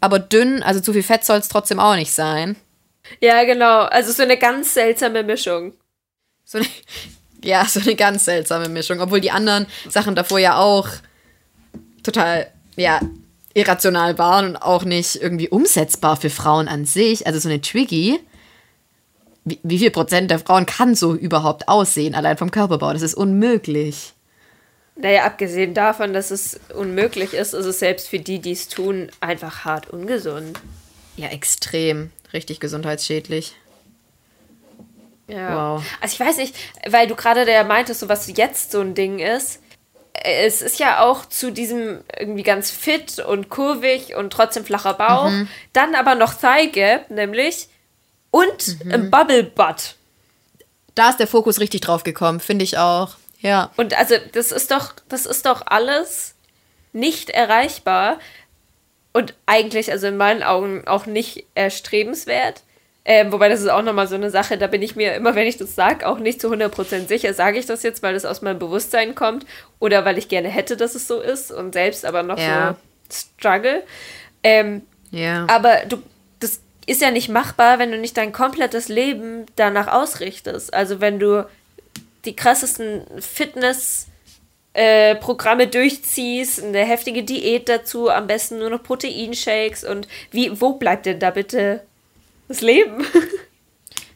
[0.00, 2.56] aber dünn, also zu viel Fett soll es trotzdem auch nicht sein.
[3.20, 3.84] Ja, genau.
[3.84, 5.72] Also so eine ganz seltsame Mischung.
[6.44, 6.66] So eine,
[7.42, 9.00] ja, so eine ganz seltsame Mischung.
[9.00, 10.86] Obwohl die anderen Sachen davor ja auch
[12.02, 13.00] total, ja,
[13.54, 17.26] irrational waren und auch nicht irgendwie umsetzbar für Frauen an sich.
[17.26, 18.18] Also so eine Twiggy,
[19.44, 22.92] wie, wie viel Prozent der Frauen kann so überhaupt aussehen, allein vom Körperbau?
[22.92, 24.12] Das ist unmöglich.
[24.94, 29.10] Naja, abgesehen davon, dass es unmöglich ist, ist es selbst für die, die es tun,
[29.20, 30.58] einfach hart ungesund.
[31.16, 32.10] Ja, extrem.
[32.32, 33.54] Richtig gesundheitsschädlich.
[35.28, 35.76] Ja.
[35.76, 35.84] Wow.
[36.00, 36.54] Also ich weiß nicht,
[36.88, 39.60] weil du gerade der meintest, so was jetzt so ein Ding ist.
[40.14, 45.30] Es ist ja auch zu diesem irgendwie ganz fit und kurvig und trotzdem flacher Bauch.
[45.72, 47.68] Dann aber noch Thigh Gap, nämlich.
[48.30, 49.96] Und ein Bubble Butt.
[50.94, 53.16] Da ist der Fokus richtig drauf gekommen, finde ich auch.
[53.40, 53.70] Ja.
[53.76, 56.34] Und also, das ist doch, das ist doch alles
[56.92, 58.18] nicht erreichbar.
[59.12, 62.62] Und eigentlich, also in meinen Augen, auch nicht erstrebenswert.
[63.04, 65.46] Ähm, wobei das ist auch nochmal so eine Sache, da bin ich mir immer, wenn
[65.48, 67.34] ich das sage, auch nicht zu 100% sicher.
[67.34, 69.44] Sage ich das jetzt, weil das aus meinem Bewusstsein kommt
[69.80, 72.76] oder weil ich gerne hätte, dass es so ist und selbst aber noch Ja.
[73.08, 73.82] so struggle.
[74.44, 75.46] Ähm, Ja.
[75.48, 76.00] aber du,
[76.38, 80.72] das ist ja nicht machbar, wenn du nicht dein komplettes Leben danach ausrichtest.
[80.72, 81.44] Also wenn du
[82.24, 84.06] die krassesten Fitness
[84.74, 90.74] äh, Programme durchziehst, eine heftige Diät dazu, am besten nur noch Proteinshakes und wie, wo
[90.74, 91.80] bleibt denn da bitte
[92.52, 93.04] das Leben?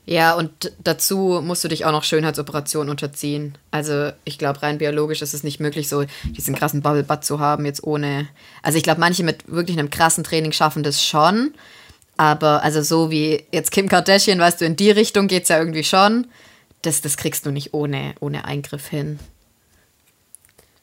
[0.08, 3.58] Ja, und dazu musst du dich auch noch Schönheitsoperationen unterziehen.
[3.72, 7.40] Also ich glaube, rein biologisch ist es nicht möglich, so diesen krassen Bubble Butt zu
[7.40, 8.28] haben, jetzt ohne.
[8.62, 11.54] Also ich glaube, manche mit wirklich einem krassen Training schaffen das schon.
[12.16, 15.58] Aber also so wie jetzt Kim Kardashian, weißt du, in die Richtung geht es ja
[15.58, 16.28] irgendwie schon.
[16.82, 19.18] Das, das kriegst du nicht ohne, ohne Eingriff hin.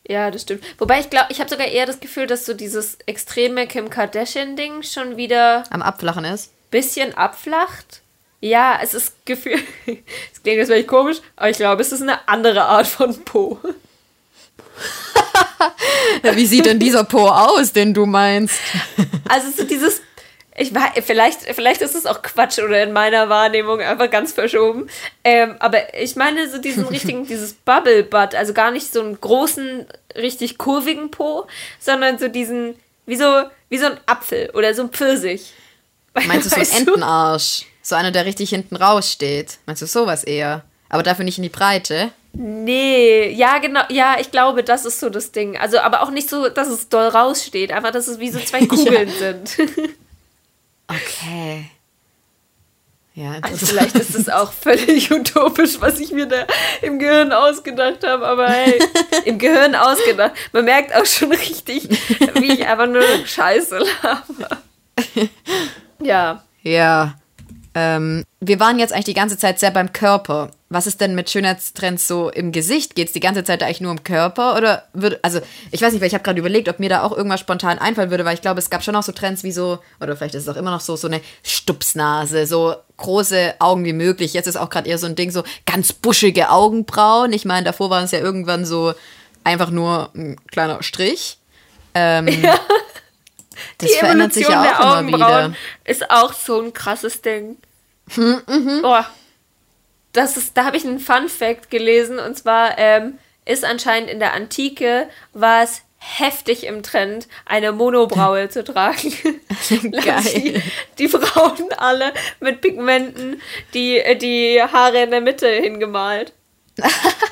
[0.05, 0.65] ja, das stimmt.
[0.79, 4.83] Wobei ich glaube, ich habe sogar eher das Gefühl, dass so dieses extreme Kim Kardashian-Ding
[4.83, 6.51] schon wieder Am Abflachen ist.
[6.73, 8.01] Bisschen abflacht.
[8.41, 9.61] Ja, es ist Gefühl.
[9.85, 13.57] Es klingt jetzt vielleicht komisch, aber ich glaube, es ist eine andere Art von Po.
[16.33, 18.59] Wie sieht denn dieser Po aus, den du meinst?
[19.29, 20.01] Also so dieses.
[20.55, 24.87] Ich war, vielleicht, vielleicht ist es auch Quatsch oder in meiner Wahrnehmung einfach ganz verschoben.
[25.23, 29.19] Ähm, aber ich meine so diesen richtigen, dieses Bubble Butt, also gar nicht so einen
[29.19, 31.47] großen, richtig kurvigen Po,
[31.79, 32.75] sondern so diesen,
[33.07, 35.53] wie so, wie so ein Apfel oder so ein Pfirsich.
[36.27, 37.65] Meinst du so einen Entenarsch?
[37.81, 39.57] So einer, der richtig hinten raussteht.
[39.65, 40.63] Meinst du sowas eher?
[40.89, 42.11] Aber dafür nicht in die Breite?
[42.33, 45.57] Nee, ja, genau, ja, ich glaube, das ist so das Ding.
[45.57, 48.65] Also, aber auch nicht so, dass es doll raussteht, einfach, dass es wie so zwei
[48.67, 49.57] Kugeln sind.
[50.87, 51.69] Okay.
[53.15, 56.45] Ja, Also vielleicht ist es auch völlig utopisch, was ich mir da
[56.81, 58.79] im Gehirn ausgedacht habe, aber hey,
[59.25, 60.33] im Gehirn ausgedacht.
[60.51, 61.87] Man merkt auch schon richtig,
[62.35, 64.61] wie ich einfach nur Scheiße laber.
[66.01, 66.43] Ja.
[66.61, 67.15] Ja.
[67.75, 70.51] Ähm, wir waren jetzt eigentlich die ganze Zeit sehr beim Körper.
[70.69, 72.95] Was ist denn mit Schönheitstrends so im Gesicht?
[72.95, 74.55] Geht es die ganze Zeit eigentlich nur um Körper?
[74.55, 75.39] Oder würde, also
[75.71, 78.11] ich weiß nicht, weil ich habe gerade überlegt, ob mir da auch irgendwas spontan einfallen
[78.11, 80.43] würde, weil ich glaube, es gab schon noch so Trends wie so, oder vielleicht ist
[80.43, 84.33] es auch immer noch so, so eine Stupsnase, so große Augen wie möglich.
[84.33, 87.33] Jetzt ist auch gerade eher so ein Ding, so ganz buschige Augenbrauen.
[87.33, 88.93] Ich meine, davor waren es ja irgendwann so
[89.43, 91.37] einfach nur ein kleiner Strich.
[91.95, 92.27] Ähm,
[93.77, 95.57] Das Die verändert sich Evolution ja auch der immer Augenbrauen wieder.
[95.85, 97.57] ist auch so ein krasses Ding.
[98.15, 98.81] mhm.
[98.83, 99.01] Oh,
[100.13, 104.19] das ist, da habe ich einen Fun Fact gelesen und zwar ähm, ist anscheinend in
[104.19, 109.13] der Antike war es heftig im Trend, eine Monobraue zu tragen.
[109.69, 110.61] Die,
[110.99, 113.41] die Frauen alle mit Pigmenten
[113.73, 116.33] die, äh, die Haare in der Mitte hingemalt.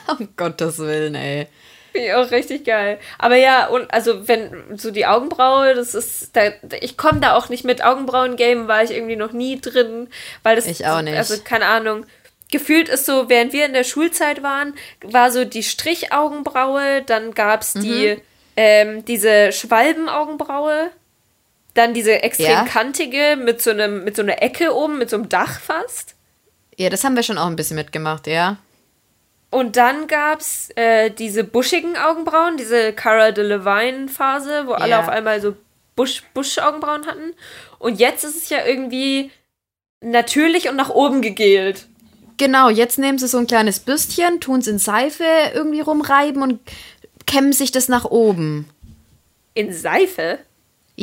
[0.08, 1.48] Um Gottes Willen, ey.
[1.92, 3.00] Finde ich auch richtig geil.
[3.20, 7.50] Aber ja, und also wenn so die Augenbraue, das ist, da, ich komme da auch
[7.50, 7.84] nicht mit.
[7.84, 10.08] Augenbrauen-Game war ich irgendwie noch nie drin,
[10.44, 10.68] weil das.
[10.68, 11.18] Ich auch nicht.
[11.18, 12.06] Also keine Ahnung.
[12.52, 14.74] Gefühlt ist so, während wir in der Schulzeit waren,
[15.04, 18.22] war so die Strichaugenbraue, dann gab es die, Mhm.
[18.58, 20.92] ähm, diese Schwalbenaugenbraue,
[21.74, 22.66] dann diese extrem Ja.
[22.66, 26.16] kantige mit so einem, mit so einer Ecke oben, mit so einem Dach fast.
[26.78, 28.58] Ja, das haben wir schon auch ein bisschen mitgemacht, ja.
[29.52, 35.00] Und dann gab's äh, diese buschigen Augenbrauen, diese Cara Delevingne-Phase, wo alle Ja.
[35.02, 35.56] auf einmal so
[35.96, 37.34] Busch, Busch-Augenbrauen hatten.
[37.78, 39.30] Und jetzt ist es ja irgendwie
[40.00, 41.88] natürlich und nach oben gegelt.
[42.38, 46.60] Genau, jetzt nehmen sie so ein kleines Bürstchen, tun es in Seife irgendwie rumreiben und
[47.28, 48.68] kämmen sich das nach oben.
[49.54, 50.40] In Seife?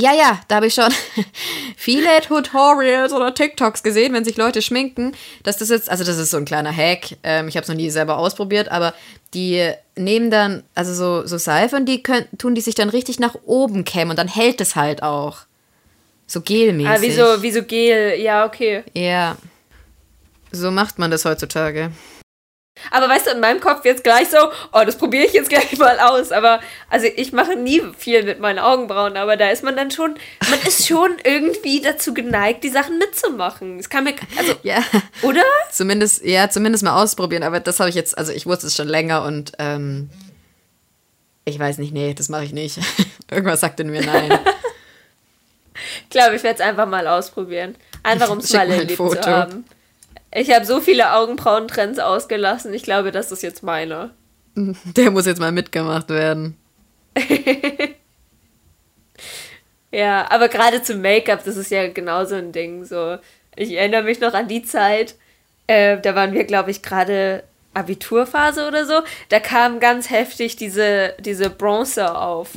[0.00, 0.92] Ja, ja, da habe ich schon
[1.76, 6.30] viele Tutorials oder TikToks gesehen, wenn sich Leute schminken, dass das jetzt, also das ist
[6.30, 8.94] so ein kleiner Hack, ähm, ich habe es noch nie selber ausprobiert, aber
[9.34, 13.18] die nehmen dann, also so, so Seife und die können, tun die sich dann richtig
[13.18, 15.38] nach oben kämmen und dann hält es halt auch.
[16.28, 16.90] So gelmäßig.
[16.92, 18.20] Ah, wie so, wie so Gel.
[18.20, 18.84] Ja, okay.
[18.94, 19.36] Ja.
[20.52, 21.90] So macht man das heutzutage.
[22.90, 24.38] Aber weißt du, in meinem Kopf jetzt gleich so,
[24.72, 26.32] oh, das probiere ich jetzt gleich mal aus.
[26.32, 26.60] Aber,
[26.90, 30.14] also ich mache nie viel mit meinen Augenbrauen, aber da ist man dann schon,
[30.50, 33.78] man ist schon irgendwie dazu geneigt, die Sachen mitzumachen.
[33.78, 34.82] Es kann mir, also, Ja.
[35.22, 35.42] oder?
[35.72, 38.88] Zumindest, ja, zumindest mal ausprobieren, aber das habe ich jetzt, also ich wusste es schon
[38.88, 40.10] länger und ähm,
[41.44, 42.78] ich weiß nicht, nee, das mache ich nicht.
[43.30, 44.38] Irgendwas sagt in mir nein.
[46.04, 47.76] Ich glaube, ich werde es einfach mal ausprobieren.
[48.02, 49.20] Einfach um es mal erlebt Foto.
[49.20, 49.64] zu haben.
[50.38, 52.72] Ich habe so viele Augenbrauentrends ausgelassen.
[52.72, 54.10] Ich glaube, das ist jetzt meiner.
[54.54, 56.56] Der muss jetzt mal mitgemacht werden.
[59.90, 62.84] Ja, aber gerade zum Make-up, das ist ja genauso ein Ding.
[62.84, 63.16] So,
[63.56, 65.14] ich erinnere mich noch an die Zeit,
[65.66, 67.42] äh, da waren wir, glaube ich, gerade
[67.74, 69.00] Abiturphase oder so.
[69.28, 72.50] Da kam ganz heftig diese, diese Bronze auf.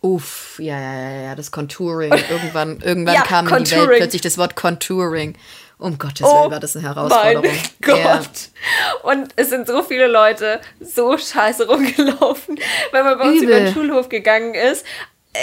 [0.00, 2.12] Uff, ja, ja, ja, ja, das Contouring.
[2.30, 5.36] Irgendwann, irgendwann Ja, kam in die Welt plötzlich das Wort Contouring.
[5.78, 7.44] Um Gottes Willen war das eine Herausforderung.
[7.44, 7.48] Oh
[7.86, 8.04] Mein Gott.
[8.04, 9.10] Ja.
[9.10, 12.58] Und es sind so viele Leute so scheiße rumgelaufen,
[12.92, 13.48] wenn man bei uns Übel.
[13.48, 14.86] über den Schulhof gegangen ist.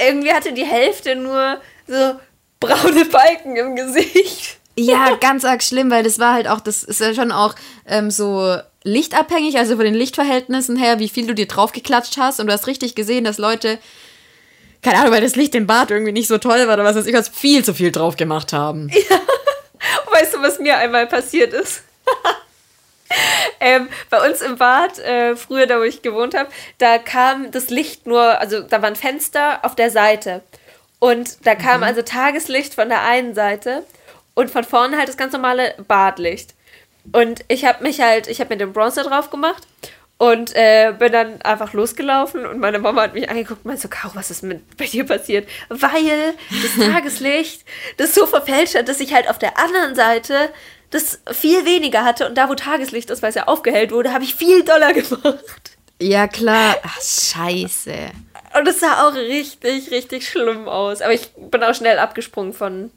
[0.07, 2.15] Irgendwie hatte die Hälfte nur so
[2.59, 4.57] braune Balken im Gesicht.
[4.75, 7.53] Ja, ganz arg schlimm, weil das war halt auch, das ist ja schon auch
[7.85, 12.39] ähm, so lichtabhängig, also von den Lichtverhältnissen her, wie viel du dir draufgeklatscht hast.
[12.39, 13.77] Und du hast richtig gesehen, dass Leute,
[14.81, 17.05] keine Ahnung, weil das Licht im Bad irgendwie nicht so toll war oder was weiß
[17.05, 18.89] ich, was viel zu viel drauf gemacht haben.
[20.11, 21.83] Weißt du, was mir einmal passiert ist?
[23.59, 27.69] ähm, bei uns im Bad, äh, früher da, wo ich gewohnt habe, da kam das
[27.69, 30.41] Licht nur, also da waren Fenster auf der Seite.
[30.99, 33.83] Und da kam also Tageslicht von der einen Seite
[34.35, 36.53] und von vorne halt das ganz normale Badlicht.
[37.11, 39.67] Und ich habe mich halt, ich habe mir den Bronzer drauf gemacht
[40.17, 43.87] und äh, bin dann einfach losgelaufen und meine Mama hat mich angeguckt und meinte so,
[43.89, 45.47] Caro, was ist mit bei dir passiert?
[45.69, 47.65] Weil das Tageslicht
[47.97, 50.49] das so verfälscht hat, dass ich halt auf der anderen Seite
[50.91, 54.23] das viel weniger hatte und da, wo Tageslicht ist, weil es ja aufgehellt wurde, habe
[54.23, 55.77] ich viel doller gemacht.
[55.99, 56.75] Ja, klar.
[56.83, 58.11] Ach, scheiße.
[58.57, 61.01] Und es sah auch richtig, richtig schlimm aus.
[61.01, 62.91] Aber ich bin auch schnell abgesprungen von,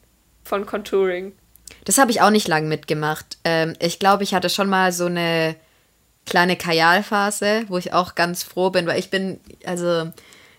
[0.44, 1.32] von Contouring.
[1.84, 3.38] Das habe ich auch nicht lang mitgemacht.
[3.44, 5.56] Ähm, ich glaube, ich hatte schon mal so eine
[6.26, 10.10] kleine Kajalphase, wo ich auch ganz froh bin, weil ich bin, also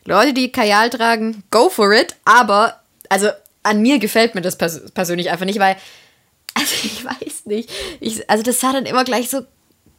[0.05, 3.29] Leute, die Kajal tragen, go for it, aber also
[3.63, 5.75] an mir gefällt mir das pers persönlich einfach nicht, weil,
[6.53, 9.41] also ich weiß nicht, ich, also das sah dann immer gleich so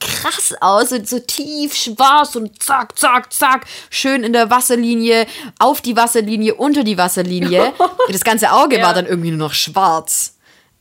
[0.00, 5.26] krass aus, so, so tief schwarz und zack, zack, zack, schön in der Wasserlinie,
[5.58, 7.72] auf die Wasserlinie, unter die Wasserlinie.
[8.10, 8.86] Das ganze Auge Ja.
[8.86, 10.36] war dann irgendwie nur noch schwarz.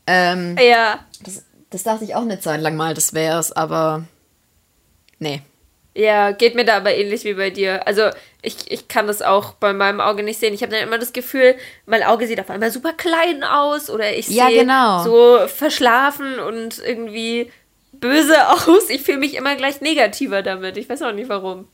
[0.05, 0.99] Ähm, Ja.
[1.21, 4.05] das Das dachte ich auch eine Zeit lang mal, das wär's, aber
[5.19, 5.41] nee.
[5.95, 7.87] Ja, geht mir da aber ähnlich wie bei dir.
[7.87, 8.11] Also
[8.43, 10.53] ich, ich kann das auch bei meinem Auge nicht sehen.
[10.53, 11.55] Ich habe dann immer das Gefühl,
[11.87, 15.03] mein Auge sieht auf einmal super klein aus oder ich Ja, sehe genau.
[15.03, 17.51] so verschlafen und irgendwie
[17.93, 18.89] böse aus.
[18.89, 20.77] Ich fühle mich immer gleich negativer damit.
[20.77, 21.67] Ich weiß auch nicht warum.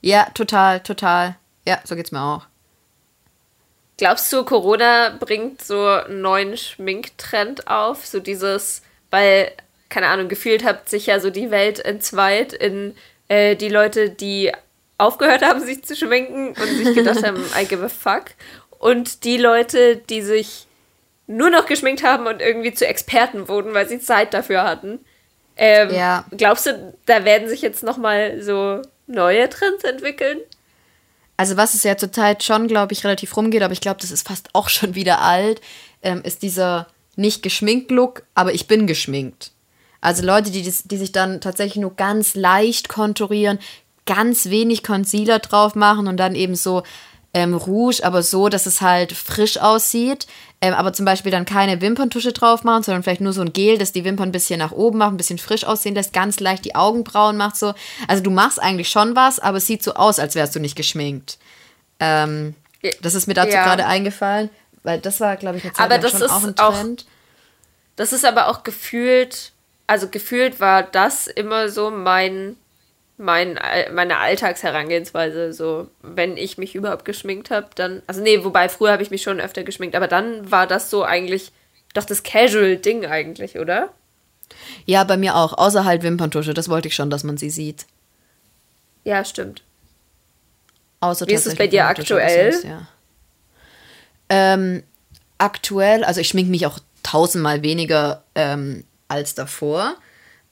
[0.00, 1.36] Ja, total, total.
[1.66, 2.46] Ja, so geht's mir auch.
[3.96, 8.04] Glaubst du, Corona bringt so einen neuen Schminktrend auf?
[8.04, 9.52] So dieses, weil,
[9.88, 12.94] keine Ahnung, gefühlt hat sich ja so die Welt entzweit in
[13.28, 14.52] äh, die Leute, die
[14.98, 18.26] aufgehört haben, sich zu schminken und sich gedacht haben, I give a fuck.
[18.78, 20.66] Und die Leute, die sich
[21.26, 25.00] nur noch geschminkt haben und irgendwie zu Experten wurden, weil sie Zeit dafür hatten.
[25.56, 26.24] Ähm, Ja.
[26.36, 30.38] Glaubst du, da werden sich jetzt nochmal so neue Trends entwickeln?
[31.36, 34.26] Also was es ja zurzeit schon, glaube ich, relativ rumgeht, aber ich glaube, das ist
[34.28, 35.60] fast auch schon wieder alt,
[36.02, 39.50] ähm, ist dieser nicht geschminkt Look, aber ich bin geschminkt.
[40.04, 43.58] Also Leute, die, die sich dann tatsächlich nur ganz leicht konturieren,
[44.06, 46.82] ganz wenig Concealer drauf machen und dann eben so
[47.32, 50.26] ähm, Rouge, aber so, dass es halt frisch aussieht.
[50.60, 53.76] Ähm, aber zum Beispiel dann keine Wimperntusche drauf machen, sondern vielleicht nur so ein Gel,
[53.78, 56.64] das die Wimpern ein bisschen nach oben macht, ein bisschen frisch aussehen lässt, ganz leicht
[56.64, 57.74] die Augenbrauen macht so.
[58.06, 60.76] Also du machst eigentlich schon was, aber es sieht so aus, als wärst du nicht
[60.76, 61.38] geschminkt.
[61.98, 62.54] Ähm,
[63.02, 63.64] das ist mir dazu Ja.
[63.64, 64.48] gerade eingefallen,
[64.82, 67.06] weil das war, glaube ich, eine Zeit Aber das schon ist auch ein auch- Trend.
[67.96, 69.52] Das ist aber auch gefühlt,
[69.86, 72.56] also gefühlt war das immer so mein,
[73.16, 75.52] mein Al- meine Alltagsherangehensweise.
[75.52, 78.02] So, wenn ich mich überhaupt geschminkt habe, dann.
[78.06, 81.04] Also nee, wobei früher habe ich mich schon öfter geschminkt, aber dann war das so
[81.04, 81.52] eigentlich
[81.94, 83.90] doch das Casual-Ding eigentlich, oder?
[84.84, 87.86] Ja, bei mir auch, außer halt Wimperntusche, das wollte ich schon, dass man sie sieht.
[89.04, 89.62] Ja, stimmt.
[91.00, 92.52] Außer Wie ist es bei dir aktuell?
[92.52, 92.88] sonst, ja.
[94.28, 94.82] ähm,
[95.38, 99.96] aktuell, also ich schminke mich auch tausendmal weniger ähm, als davor,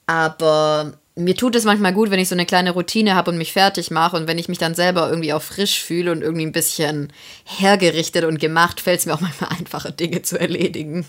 [0.07, 3.53] aber mir tut es manchmal gut, wenn ich so eine kleine Routine habe und mich
[3.53, 6.53] fertig mache und wenn ich mich dann selber irgendwie auch frisch fühle und irgendwie ein
[6.53, 7.12] bisschen
[7.44, 11.07] hergerichtet und gemacht, fällt es mir auch manchmal einfacher, Dinge zu erledigen.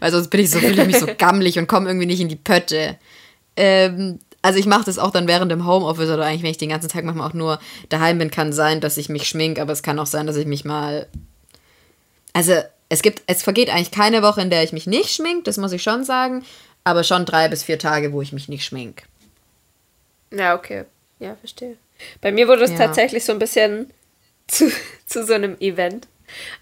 [0.00, 2.28] Weil sonst bin ich so, fühle ich mich so gammelig und komme irgendwie nicht in
[2.28, 2.96] die Pötte.
[3.56, 6.68] Ähm, also ich mache das auch dann während dem Homeoffice oder eigentlich, wenn ich den
[6.68, 9.82] ganzen Tag manchmal auch nur daheim bin, kann sein, dass ich mich schmink, aber es
[9.82, 11.08] kann auch sein, dass ich mich mal.
[12.34, 12.52] Also
[12.90, 15.72] es gibt, es vergeht eigentlich keine Woche, in der ich mich nicht schmink, das muss
[15.72, 16.44] ich schon sagen,
[16.86, 19.02] aber schon drei bis vier Tage, wo ich mich nicht schmink.
[20.32, 20.84] Ja, okay.
[21.18, 21.76] Ja, verstehe.
[22.20, 22.78] Bei mir wurde es Ja.
[22.78, 23.90] tatsächlich so ein bisschen
[24.46, 24.70] zu,
[25.04, 26.06] zu so einem Event.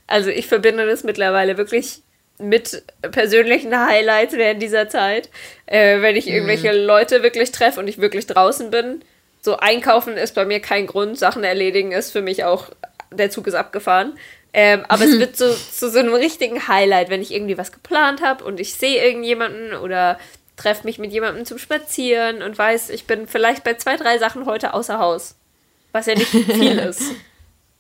[0.07, 2.01] Also ich verbinde das mittlerweile wirklich
[2.39, 5.29] mit persönlichen Highlights während dieser Zeit.
[5.67, 9.03] Äh, wenn ich irgendwelche Leute wirklich treffe und ich wirklich draußen bin.
[9.43, 12.71] So einkaufen ist bei mir kein Grund, Sachen erledigen ist für mich auch,
[13.13, 14.19] der Zug ist abgefahren.
[14.57, 18.23] Ähm, aber es wird so zu so einem richtigen Highlight, wenn ich irgendwie was geplant
[18.23, 20.17] habe und ich sehe irgendjemanden oder
[20.57, 24.47] treffe mich mit jemandem zum Spazieren und weiß, ich bin vielleicht bei zwei, drei Sachen
[24.47, 25.35] heute außer Haus.
[25.91, 27.03] Was ja nicht viel ist.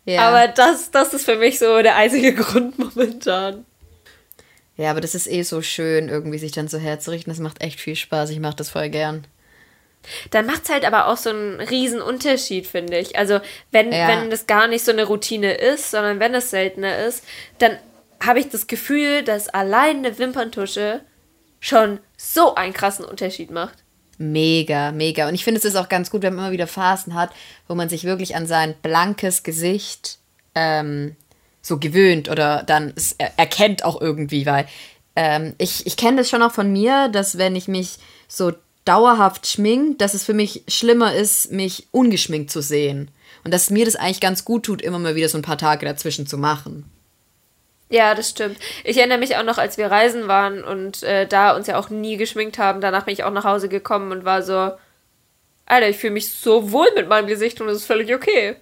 [0.04, 0.28] Ja.
[0.28, 3.64] Aber das, das ist für mich so der einzige Grund momentan.
[4.76, 7.32] ja, aber das ist eh so schön, irgendwie sich dann so herzurichten.
[7.32, 8.30] Das macht echt viel Spaß.
[8.30, 9.28] Ich mache das voll gern.
[10.30, 13.16] Dann macht es halt aber auch so einen riesen Unterschied, finde ich.
[13.18, 13.40] Also,
[13.70, 14.08] wenn, Ja.
[14.08, 17.24] wenn das gar nicht so eine Routine ist, sondern wenn es seltener ist,
[17.58, 17.78] dann
[18.24, 21.00] habe ich das Gefühl, dass allein eine Wimperntusche
[21.60, 23.84] schon so einen krassen Unterschied macht.
[24.18, 25.28] Mega, mega.
[25.28, 27.30] Und ich finde, es ist auch ganz gut, wenn man immer wieder Phasen hat,
[27.66, 30.18] wo man sich wirklich an sein blankes Gesicht
[30.54, 31.16] ähm,
[31.62, 34.66] so gewöhnt oder dann es er erkennt auch irgendwie, weil
[35.16, 37.96] ähm, ich, ich kenne das schon auch von mir, dass wenn ich mich
[38.28, 38.52] so
[38.84, 43.10] dauerhaft schmink, dass es für mich schlimmer ist, mich ungeschminkt zu sehen.
[43.44, 45.86] Und dass mir das eigentlich ganz gut tut, immer mal wieder so ein paar Tage
[45.86, 46.90] dazwischen zu machen.
[47.90, 48.58] Ja, das stimmt.
[48.82, 51.90] Ich erinnere mich auch noch, als wir reisen waren und äh, da uns ja auch
[51.90, 52.80] nie geschminkt haben.
[52.80, 54.72] Danach bin ich auch nach Hause gekommen und war so,
[55.66, 58.56] Alter, ich fühle mich so wohl mit meinem Gesicht und es ist völlig okay.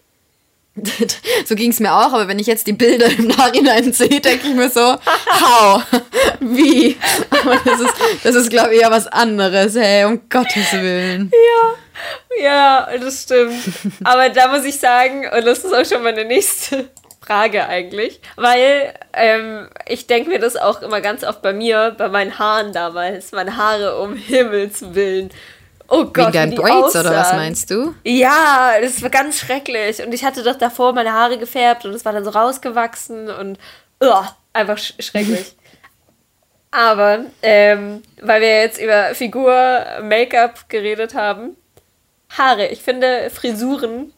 [1.45, 4.49] so ging es mir auch, aber wenn ich jetzt die Bilder im Nachhinein sehe, denke
[4.49, 5.83] ich mir so, how?
[6.41, 6.97] Wie?
[7.31, 7.95] Aber das ist,
[8.25, 11.31] das ist glaube ich, eher was anderes, hey, um Gottes Willen.
[12.41, 13.55] Ja, das stimmt.
[14.05, 16.89] Aber da muss ich sagen, und das ist auch schon meine nächste
[17.21, 22.09] Frage eigentlich, weil ähm, ich denke mir das auch immer ganz oft bei mir, bei
[22.09, 25.31] meinen Haaren damals, meine Haare um Himmels Willen.
[25.95, 27.95] Oh Gott, Wegen deinen Braids oder was meinst du?
[28.03, 30.03] Ja, das war ganz schrecklich.
[30.03, 33.59] Und ich hatte doch davor meine Haare gefärbt und es war dann so rausgewachsen und
[34.03, 35.55] uah, einfach sch schrecklich.
[36.71, 41.59] Aber, ähm, weil wir jetzt über Figur, Make-up geredet haben,
[42.31, 42.69] Haare.
[42.69, 44.15] Ich finde Frisuren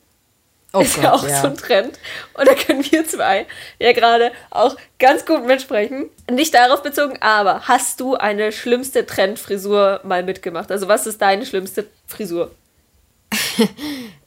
[0.74, 1.40] Oh ist ja Gott, auch ja.
[1.40, 1.98] so ein Trend.
[2.34, 3.46] Und da können wir zwei
[3.78, 6.10] ja gerade auch ganz gut mitsprechen.
[6.30, 10.72] Nicht darauf bezogen, aber hast du eine schlimmste Trendfrisur mal mitgemacht?
[10.72, 12.50] Also was ist deine schlimmste Frisur?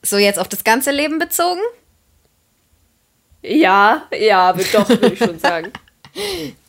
[0.02, 1.60] So jetzt auf das ganze Leben bezogen?
[3.42, 5.72] Ja, ja, doch, würde ich schon sagen.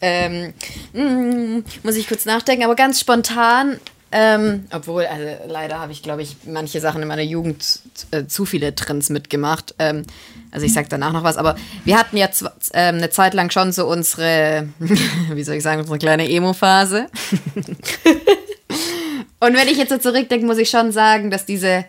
[0.01, 0.53] Ähm,
[0.93, 3.79] mm, muss ich kurz nachdenken, aber ganz spontan.
[4.11, 7.81] Ähm, obwohl, also leider habe ich, glaube ich, manche Sachen in meiner Jugend
[8.11, 9.75] äh, zu viele Trends mitgemacht.
[9.77, 10.03] Ähm,
[10.51, 11.55] also ich sag danach noch was, aber
[11.85, 12.27] wir hatten ja
[12.73, 17.07] ähm, eine Zeit lang schon so unsere, wie soll ich sagen, unsere kleine Emo-Phase.
[19.41, 21.85] Und wenn ich jetzt so zurückdenke, muss ich schon sagen, dass diese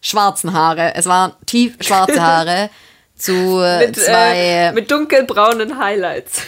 [0.00, 2.70] schwarzen Haare, es waren tief schwarze Haare,
[3.16, 6.42] zu äh, Mit, zwei äh, mit dunkelbraunen Highlights.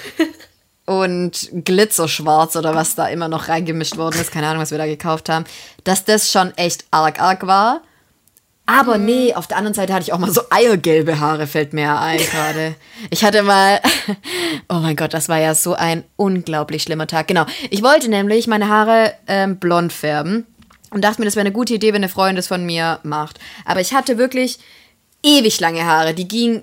[1.01, 4.86] Und Glitzerschwarz oder was da immer noch reingemischt worden ist, keine Ahnung, was wir da
[4.86, 5.45] gekauft haben,
[5.84, 7.82] dass das schon echt arg arg war.
[8.64, 11.99] Aber nee, auf der anderen Seite hatte ich auch mal so eiergelbe Haare, fällt mir
[11.99, 12.76] ein gerade.
[13.11, 13.80] Ich hatte mal,
[14.68, 17.26] oh mein Gott, das war ja so ein unglaublich schlimmer Tag.
[17.26, 20.47] Genau, ich wollte nämlich meine Haare ähm, blond färben
[20.90, 23.40] und dachte mir, das wäre eine gute Idee, wenn eine Freundin das von mir macht.
[23.64, 24.59] Aber ich hatte wirklich
[25.24, 26.62] ewig lange Haare, die gingen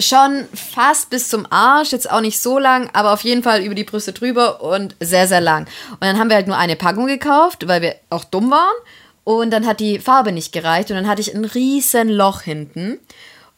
[0.00, 3.74] schon fast bis zum Arsch, jetzt auch nicht so lang, aber auf jeden Fall über
[3.74, 5.66] die Brüste drüber und sehr, sehr lang.
[5.90, 8.76] Und dann haben wir halt nur eine Packung gekauft, weil wir auch dumm waren.
[9.24, 12.98] Und dann hat die Farbe nicht gereicht und dann hatte ich ein riesen Loch hinten.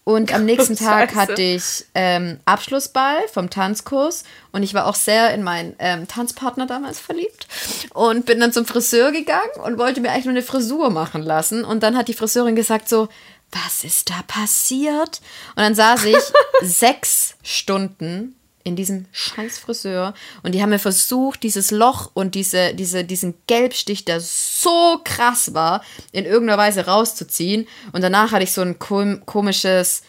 [0.05, 5.33] Und am nächsten Tag hatte ich ähm, Abschlussball vom Tanzkurs und ich war auch sehr
[5.33, 7.47] in meinen ähm, Tanzpartner damals verliebt
[7.95, 11.65] und bin dann zum Friseur gegangen und wollte mir eigentlich nur eine Frisur machen lassen.
[11.65, 13.09] Und dann hat die Friseurin gesagt so,
[13.53, 15.21] was ist da passiert?
[15.51, 16.17] Und dann saß ich
[16.63, 18.35] sechs Stunden
[18.65, 23.35] in diesem scheiß Friseur und die haben mir versucht, dieses Loch und diese, diese, diesen
[23.47, 25.83] Gelbstich, der so krass war,
[26.13, 27.67] in irgendeiner Weise rauszuziehen.
[27.93, 30.03] Und danach hatte ich so ein kom komisches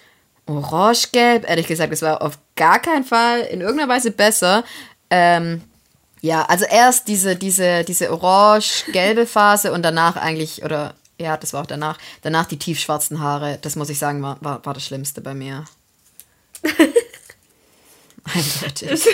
[0.46, 1.50] Orangegelb.
[1.50, 4.64] Ehrlich gesagt, es war auf gar keinen Fall in irgendeiner Weise besser.
[5.10, 5.62] Ähm,
[6.22, 11.62] ja, also erst diese, diese, diese orange-gelbe Phase und danach eigentlich, oder ja, das war
[11.62, 13.60] auch danach, danach die tiefschwarzen Haare.
[13.62, 15.66] Das muss ich sagen, war, war, war das Schlimmste bei mir.
[18.24, 19.08] Eindeutig.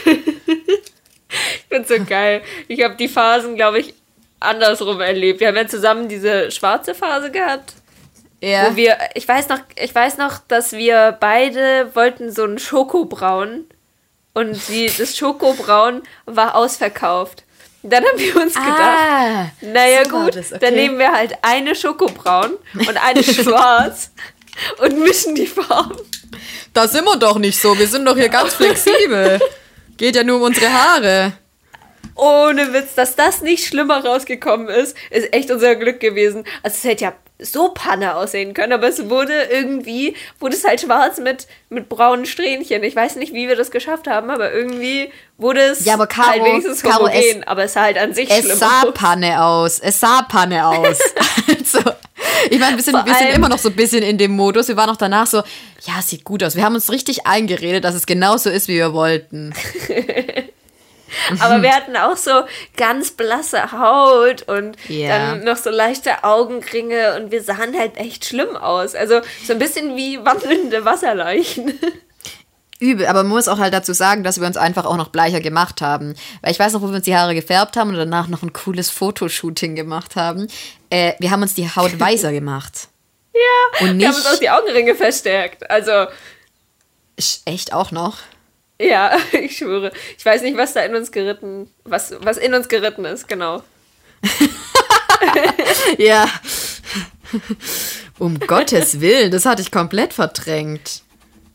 [1.31, 2.41] Ich finde so geil.
[2.67, 3.93] Ich habe die Phasen, glaube ich,
[4.39, 5.39] andersrum erlebt.
[5.39, 7.73] Wir haben ja zusammen diese schwarze Phase gehabt.
[8.41, 8.71] Ja.
[8.71, 13.65] Wo wir, ich weiß noch, ich weiß noch, dass wir beide wollten so einen Schokobraun
[14.33, 17.43] und die, das Schokobraun war ausverkauft.
[17.81, 20.57] Dann haben wir uns gedacht, Ah, naja so gut, okay.
[20.59, 24.11] dann nehmen wir halt eine Schokobraun und eine schwarz
[24.79, 25.97] und mischen die Farben.
[26.73, 27.77] Da sind wir doch nicht so.
[27.79, 29.39] Wir sind doch hier ganz flexibel.
[29.97, 31.33] Geht ja nur um unsere Haare.
[32.19, 36.43] Ohne Witz, dass das nicht schlimmer rausgekommen ist, ist echt unser Glück gewesen.
[36.63, 40.81] Also es hätte ja so Panne aussehen können, aber es wurde irgendwie, wurde es halt
[40.81, 42.83] schwarz mit, mit braunen Strähnchen.
[42.83, 46.27] Ich weiß nicht, wie wir das geschafft haben, aber irgendwie wurde es Ja, aber Caro-
[46.31, 48.93] halt wenigstens Caro, homogen, aber es sah halt an sich Es schlimm sah aus.
[48.93, 49.79] Panne aus.
[49.79, 50.99] Es sah Panne aus.
[51.47, 51.79] also,
[52.49, 54.67] ich meine, wir, sind, wir sind immer noch so ein bisschen in dem Modus.
[54.67, 56.57] Wir waren auch danach so, ja, es sieht gut aus.
[56.57, 59.53] Wir haben uns richtig eingeredet, dass es genauso ist, wie wir wollten.
[61.39, 62.43] Aber wir hatten auch so
[62.77, 65.09] ganz blasse Haut und Ja.
[65.17, 68.95] dann noch so leichte Augenringe und wir sahen halt echt schlimm aus.
[68.95, 71.77] Also so ein bisschen wie wandelnde Wasserleichen.
[72.81, 75.41] Übel, aber man muss auch halt dazu sagen, dass wir uns einfach auch noch bleicher
[75.41, 76.15] gemacht haben.
[76.41, 78.53] Weil ich weiß noch, wo wir uns die Haare gefärbt haben und danach noch ein
[78.53, 80.47] cooles Fotoshooting gemacht haben.
[80.89, 82.87] Äh, wir haben uns die Haut weißer gemacht.
[83.33, 85.69] Ja, Und wir haben uns nicht- auch die Augenringe verstärkt.
[85.69, 86.07] Also,
[87.45, 88.17] Echt auch noch?
[88.79, 89.91] Ja, ich schwöre.
[90.17, 93.63] Ich weiß nicht, was da in uns geritten, was, was in uns geritten ist, genau.
[95.97, 96.27] Ja.
[98.17, 101.03] um Gottes Willen, das hatte ich komplett verdrängt.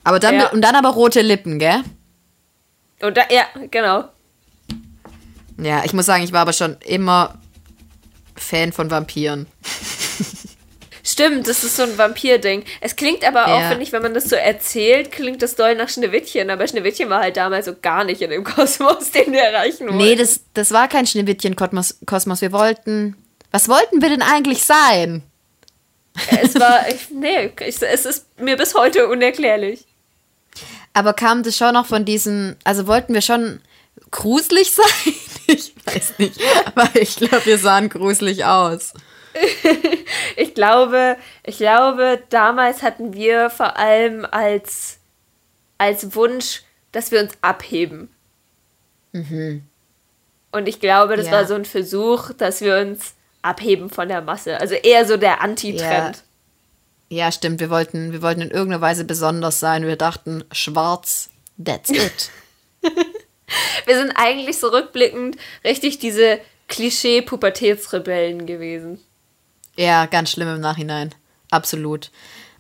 [0.05, 0.51] Aber dann, Ja.
[0.51, 1.83] und dann aber rote Lippen, gell?
[3.01, 4.05] Und da, ja, genau.
[5.59, 7.39] Ja, ich muss sagen, ich war aber schon immer
[8.37, 9.47] Fan von Vampiren.
[11.07, 12.65] Stimmt, das ist so ein Vampir-Ding.
[12.81, 13.69] Es klingt aber auch, Ja.
[13.69, 16.49] finde ich, wenn man das so erzählt, klingt das doll nach Schneewittchen.
[16.49, 19.99] Aber Schneewittchen war halt damals so gar nicht in dem Kosmos, den wir erreichen wollten.
[19.99, 21.99] Nee, das, das war kein Schneewittchen-Kosmos.
[22.07, 22.41] Kosmos.
[22.41, 23.17] Wir wollten.
[23.51, 25.23] Was wollten wir denn eigentlich sein?
[26.31, 29.85] Es war, ich, nee, ich, es ist mir bis heute unerklärlich.
[30.95, 32.57] Aber kam das schon noch von diesem.
[32.65, 33.61] Also wollten wir schon
[34.11, 35.15] gruselig sein?
[35.49, 36.41] Ich weiß nicht.
[36.65, 38.95] Aber ich glaube, wir sahen gruselig aus.
[40.37, 44.99] Ich glaube, ich glaube, damals hatten wir vor allem als,
[45.78, 46.62] als Wunsch,
[46.93, 48.09] dass wir uns abheben.
[49.12, 51.32] Und ich glaube, das Mhm.
[51.32, 51.39] Ja.
[51.39, 54.61] war so ein Versuch, dass wir uns abheben von der Masse.
[54.61, 56.22] Also eher so der Anti-Trend.
[57.11, 57.61] Ja, stimmt.
[57.61, 59.87] Wir wollten, wir wollten in irgendeiner Weise besonders sein.
[59.87, 61.30] Wir dachten, schwarz,
[61.62, 62.30] that's it.
[63.87, 69.01] Wir sind eigentlich so rückblickend richtig diese Klischee-Pubertätsrebellen gewesen.
[69.77, 71.14] Ja, ganz schlimm im Nachhinein.
[71.51, 72.11] Absolut.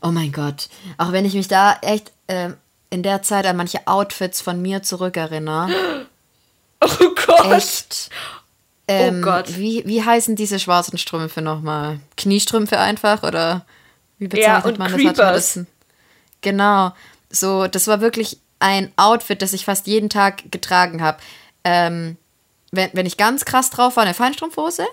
[0.00, 0.68] Oh mein Gott.
[0.98, 2.56] Auch wenn ich mich da echt ähm,
[2.90, 6.06] in der Zeit an manche Outfits von mir zurückerinnere.
[6.80, 7.50] Oh Gott.
[7.50, 8.10] Echt.
[8.88, 9.56] Ähm, oh Gott.
[9.56, 11.98] Wie, wie heißen diese schwarzen Strümpfe nochmal?
[12.18, 13.22] Kniestrümpfe einfach?
[13.22, 13.64] Oder
[14.18, 15.16] wie bezeichnet und man Creepers.
[15.16, 15.56] das?
[15.56, 15.66] Hat
[16.42, 16.92] Genau.
[17.30, 21.18] So, das war wirklich ein Outfit, das ich fast jeden Tag getragen habe.
[21.64, 22.18] Ähm,
[22.70, 24.86] wenn, wenn ich ganz krass drauf war, eine Feinstrumpfhose.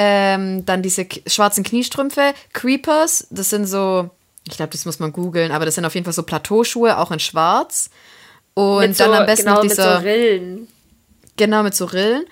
[0.00, 4.10] Ähm, dann diese schwarzen Kniestrümpfe, Creepers, das sind so,
[4.44, 7.10] ich glaube, das muss man googeln, aber das sind auf jeden Fall so Plateauschuhe, auch
[7.10, 7.90] in schwarz.
[8.54, 10.68] Und Mit dann so, am besten genau, noch mit dieser, so Rillen.
[11.36, 12.26] genau, mit so Rillen.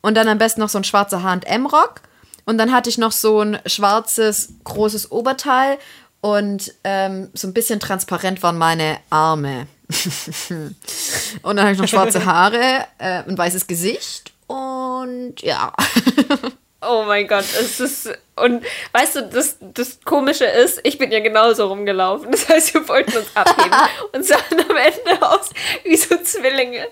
[0.00, 2.00] Und dann am besten noch so ein schwarzer H&M-Rock.
[2.44, 5.78] Und dann hatte ich noch so ein schwarzes, großes Oberteil.
[6.20, 9.68] Und ähm, so ein bisschen transparent waren meine Arme.
[10.50, 14.32] und dann habe ich noch schwarze Haare, äh, ein weißes Gesicht.
[14.48, 15.72] Und ja.
[16.84, 18.18] Oh mein Gott, es ist.
[18.34, 22.30] Und weißt du, das, das Komische ist, ich bin ja genauso rumgelaufen.
[22.32, 23.76] Das heißt, wir wollten uns abheben
[24.12, 25.50] und sahen am Ende aus
[25.84, 26.88] wie so Zwillinge.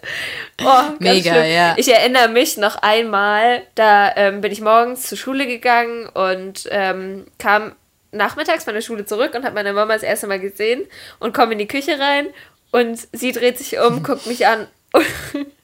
[0.63, 1.53] Oh, Mega, schlimm.
[1.53, 1.75] ja.
[1.77, 7.27] Ich erinnere mich noch einmal, da ähm, bin ich morgens zur Schule gegangen und ähm,
[7.39, 7.75] kam
[8.13, 10.87] nachmittags von der Schule zurück und habe meine Mama das erste Mal gesehen
[11.19, 12.29] und komme in die Küche rein
[12.71, 14.67] und sie dreht sich um, guckt mich an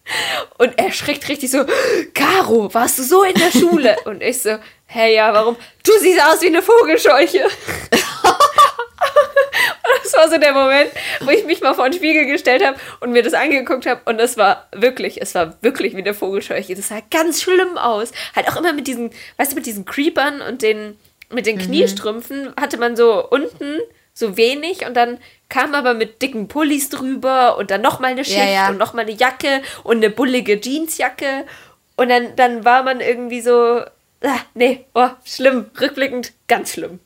[0.58, 1.64] und, und erschrickt richtig so,
[2.14, 3.96] Caro, warst du so in der Schule?
[4.04, 5.56] Und ich so, hey, ja, warum?
[5.84, 7.46] Du siehst aus wie eine Vogelscheuche.
[10.02, 10.90] Das war so der Moment,
[11.20, 14.00] wo ich mich mal vor den Spiegel gestellt habe und mir das angeguckt habe.
[14.04, 16.76] Und es war wirklich, es war wirklich wie eine Vogelscheuche.
[16.76, 18.12] Das sah ganz schlimm aus.
[18.34, 20.96] Halt auch immer mit diesen, weißt du, mit diesen Creepern und den,
[21.32, 23.80] mit den Kniestrümpfen hatte man so unten
[24.16, 25.18] so wenig und dann
[25.50, 28.68] kam aber mit dicken Pullis drüber und dann nochmal eine Schicht Ja, ja.
[28.70, 31.44] und nochmal eine Jacke und eine bullige Jeansjacke.
[31.96, 33.52] Und dann, dann war man irgendwie so,
[34.22, 36.98] ah, nee, oh, schlimm, rückblickend, ganz schlimm.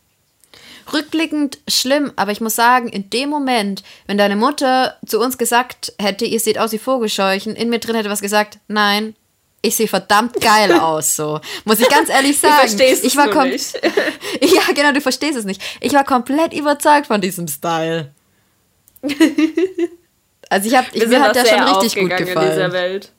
[0.93, 5.93] Rückblickend schlimm, aber ich muss sagen, in dem Moment, wenn deine Mutter zu uns gesagt
[6.01, 9.15] hätte, ihr seht aus wie Vogelscheuchen, in mir drin hätte was gesagt, nein,
[9.63, 11.41] ich sehe verdammt geil aus, so.
[11.65, 12.61] Muss ich ganz ehrlich Du sagen.
[12.69, 13.75] verstehst ich es war kom- nicht.
[14.55, 15.61] Ja, genau, du verstehst es nicht.
[15.81, 18.13] Ich war komplett überzeugt von diesem Style.
[20.49, 22.73] Also ich habe, ich, mir hat der schon richtig gut aufgegangen in dieser gefallen.
[22.73, 23.13] Welt.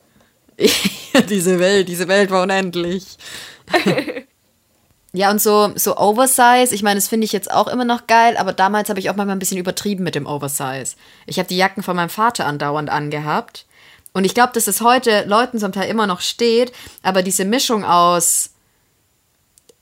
[1.13, 3.03] Ja, diese Welt, diese Welt war unendlich.
[5.11, 8.37] ja, und so, so Oversize, ich meine, das finde ich jetzt auch immer noch geil,
[8.37, 10.95] aber damals habe ich auch manchmal ein bisschen übertrieben mit dem Oversize.
[11.25, 13.65] Ich habe die Jacken von meinem Vater andauernd angehabt.
[14.13, 17.85] Und ich glaube, dass es heute Leuten zum Teil immer noch steht, aber diese Mischung
[17.85, 18.49] aus,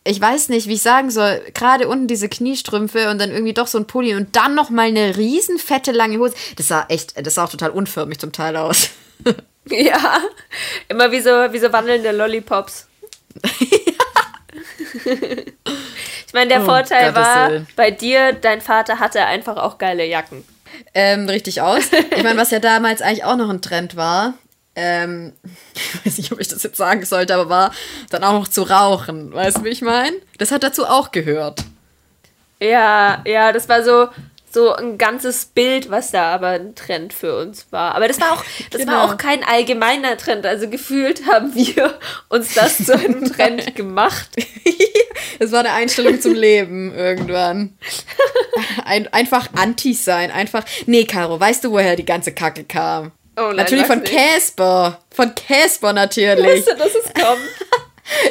[0.03, 3.67] ich weiß nicht, wie ich sagen soll, gerade unten diese Kniestrümpfe und dann irgendwie doch
[3.67, 6.35] so ein Pulli und dann noch mal eine riesen fette lange Hose.
[6.57, 8.89] Das sah echt, das sah auch total unförmig zum Teil aus.
[9.71, 10.17] Ja,
[10.87, 12.87] immer wie so, wie so wandelnde Lollipops.
[15.05, 17.67] ich meine, der Oh, Vorteil Gottes war, Willen.
[17.75, 20.43] bei dir, dein Vater hatte einfach auch geile Jacken.
[20.93, 21.83] Ähm, richtig aus.
[22.15, 24.33] Ich meine, was ja damals eigentlich auch noch ein Trend war,
[24.75, 25.33] ähm,
[25.75, 27.71] ich weiß nicht, ob ich das jetzt sagen sollte, aber war
[28.09, 29.33] dann auch noch zu rauchen.
[29.33, 30.15] Weißt du, wie ich meine?
[30.37, 31.63] Das hat dazu auch gehört.
[32.61, 34.09] Ja, ja, das war so,
[34.51, 37.95] so ein ganzes Bild, was da aber ein Trend für uns war.
[37.95, 38.93] Aber das war auch, das Genau.
[38.93, 40.45] war auch kein allgemeiner Trend.
[40.45, 41.97] Also gefühlt haben wir
[42.29, 44.29] uns das zu einem Trend gemacht.
[45.39, 47.77] Das war eine Einstellung zum Leben irgendwann.
[48.85, 50.63] Ein, einfach anti sein, einfach.
[50.85, 53.11] Nee, Caro, weißt du, woher die ganze Kacke kam?
[53.37, 54.03] Oh nein, natürlich von.
[54.03, 54.99] Casper.
[55.11, 56.57] Von Casper Ich natürlich.
[56.65, 57.39] wusste, dass es kommt.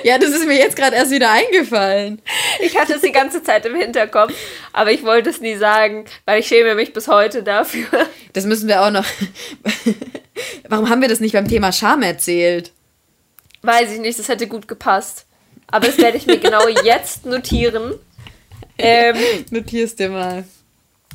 [0.03, 2.21] Ja, das ist mir jetzt gerade erst wieder eingefallen.
[2.61, 4.33] Ich hatte es die ganze Zeit im Hinterkopf,
[4.73, 7.87] aber ich wollte es nie sagen, weil ich schäme mich bis heute dafür.
[8.33, 9.05] Das müssen wir auch noch.
[10.69, 12.73] Warum haben wir das nicht beim Thema Scham erzählt?
[13.63, 15.27] Weiß ich nicht, das hätte gut gepasst.
[15.67, 17.95] Aber das werde ich mir genau jetzt notieren,
[18.79, 19.17] ähm,
[19.51, 20.45] Notierst dir mal.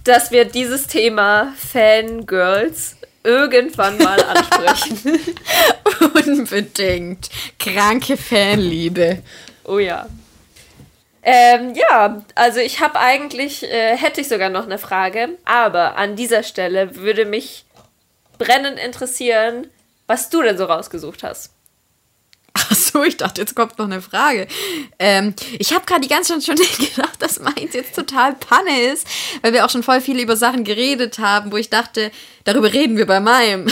[0.03, 5.19] dass wir dieses Thema Fangirls irgendwann mal ansprechen.
[6.25, 7.29] Unbedingt.
[7.59, 9.21] Kranke Fanliebe.
[9.63, 10.07] Oh ja.
[11.25, 16.17] Ähm, ja, also ich habe eigentlich, äh, hätte ich sogar noch eine Frage, aber an
[16.17, 17.65] dieser Stelle würde mich
[18.37, 19.67] brennend interessieren,
[20.05, 21.51] was du denn so rausgesucht hast.
[22.53, 24.47] Ach so, ich dachte, jetzt kommt noch eine Frage.
[24.99, 26.55] Ähm, ich habe gerade die ganze Zeit schon
[26.87, 29.07] gedacht, dass meins jetzt total Panne ist,
[29.41, 32.11] weil wir auch schon voll viel über Sachen geredet haben, wo ich dachte,
[32.43, 33.67] darüber reden wir bei meinem.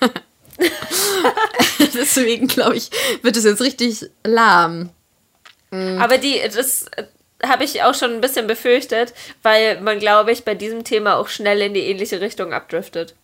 [1.94, 2.90] Deswegen glaube ich,
[3.22, 4.90] wird es jetzt richtig lahm.
[5.72, 6.86] Aber die, das,
[7.42, 11.28] habe ich auch schon ein bisschen befürchtet, weil man, glaube ich, bei diesem Thema auch
[11.28, 13.14] schnell in die ähnliche Richtung abdriftet.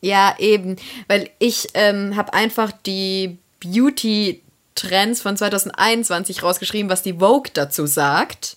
[0.00, 0.76] Ja, eben.
[1.06, 8.56] Weil ich ähm, habe einfach die Beauty-Trends von 2021 rausgeschrieben, was die Vogue dazu sagt.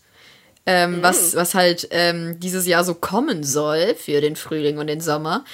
[0.68, 1.04] Ähm, mm.
[1.04, 5.46] was, was halt ähm, dieses Jahr so kommen soll für den Frühling und den Sommer.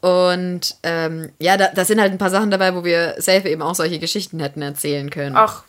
[0.00, 3.62] Und ähm, ja, da, da sind halt ein paar Sachen dabei, wo wir selber eben
[3.62, 5.36] auch solche Geschichten hätten erzählen können.
[5.36, 5.64] Ach,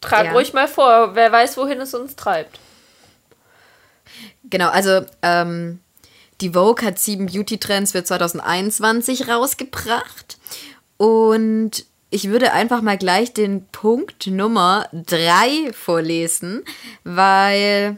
[0.00, 0.32] trag ja.
[0.32, 1.14] ruhig mal vor.
[1.14, 2.60] Wer weiß, wohin es uns treibt.
[4.44, 5.80] Genau, also ähm,
[6.42, 10.38] die Vogue hat sieben Beauty-Trends für 2021 rausgebracht.
[10.98, 16.62] Und ich würde einfach mal gleich den Punkt Nummer drei vorlesen,
[17.04, 17.96] weil,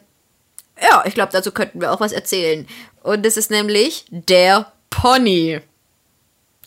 [0.81, 2.67] ja, ich glaube, dazu könnten wir auch was erzählen.
[3.03, 5.61] Und es ist nämlich der Pony.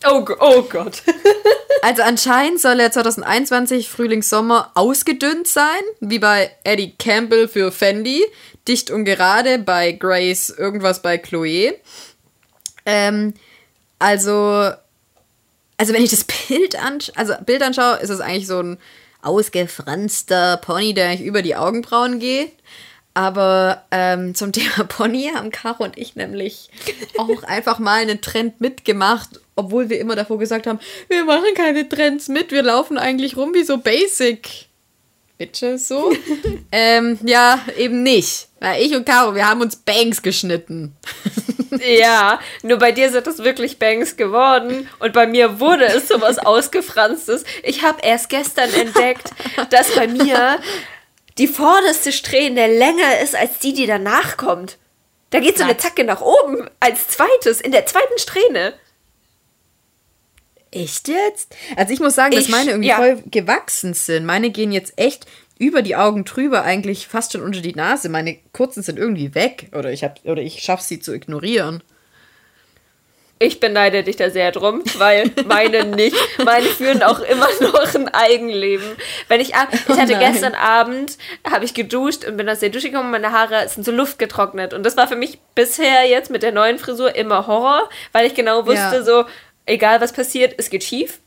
[0.06, 1.02] Oh, oh Gott.
[1.82, 8.24] also anscheinend soll er 2021 Frühlings-Sommer ausgedünnt sein, wie bei Eddie Campbell für Fendi,
[8.68, 11.78] dicht und gerade bei Grace, irgendwas bei Chloe.
[12.84, 13.32] Ähm,
[13.98, 14.70] also,
[15.78, 18.78] also wenn ich das Bild, ansch also Bild anschaue, ist es eigentlich so ein
[19.22, 22.52] ausgefranster Pony, der eigentlich über die Augenbrauen geht.
[23.14, 26.68] Aber ähm, zum Thema Pony haben Caro und ich nämlich
[27.16, 31.88] auch einfach mal einen Trend mitgemacht, obwohl wir immer davor gesagt haben, wir machen keine
[31.88, 34.66] Trends mit, wir laufen eigentlich rum wie so Basic.
[35.36, 36.12] Bitches so.
[36.72, 38.48] ähm, ja, eben nicht.
[38.60, 40.96] Weil ich und Caro, wir haben uns Bangs geschnitten.
[41.80, 46.38] ja, nur bei dir sind es wirklich Bangs geworden und bei mir wurde es sowas
[46.38, 47.44] ausgefranstes.
[47.62, 49.30] Ich habe erst gestern entdeckt,
[49.70, 50.60] dass bei mir
[51.38, 54.78] die vorderste Strähne länger ist als die, die danach kommt.
[55.30, 58.74] Da geht so eine Zacke nach oben als zweites, in der zweiten Strähne.
[60.70, 61.54] Echt jetzt?
[61.76, 62.96] Also ich muss sagen, ich, dass meine irgendwie ja.
[62.96, 64.26] voll gewachsen sind.
[64.26, 65.26] Meine gehen jetzt echt
[65.58, 68.08] über die Augen drüber, eigentlich fast schon unter die Nase.
[68.08, 69.68] Meine kurzen sind irgendwie weg.
[69.76, 71.82] Oder ich, hab, oder ich schaffe sie zu ignorieren.
[73.40, 76.16] Ich beneide dich da sehr drum, weil meine nicht.
[76.44, 78.96] Meine führen auch immer noch ein Eigenleben.
[79.28, 82.70] Wenn ich ab, ich hatte oh gestern Abend, habe ich geduscht und bin aus der
[82.70, 84.74] Dusche gekommen, meine Haare sind so Luft getrocknet.
[84.74, 88.34] Und das war für mich bisher jetzt mit der neuen Frisur immer Horror, weil ich
[88.34, 89.02] genau wusste, ja.
[89.02, 89.24] so,
[89.66, 91.20] egal was passiert, es geht schief.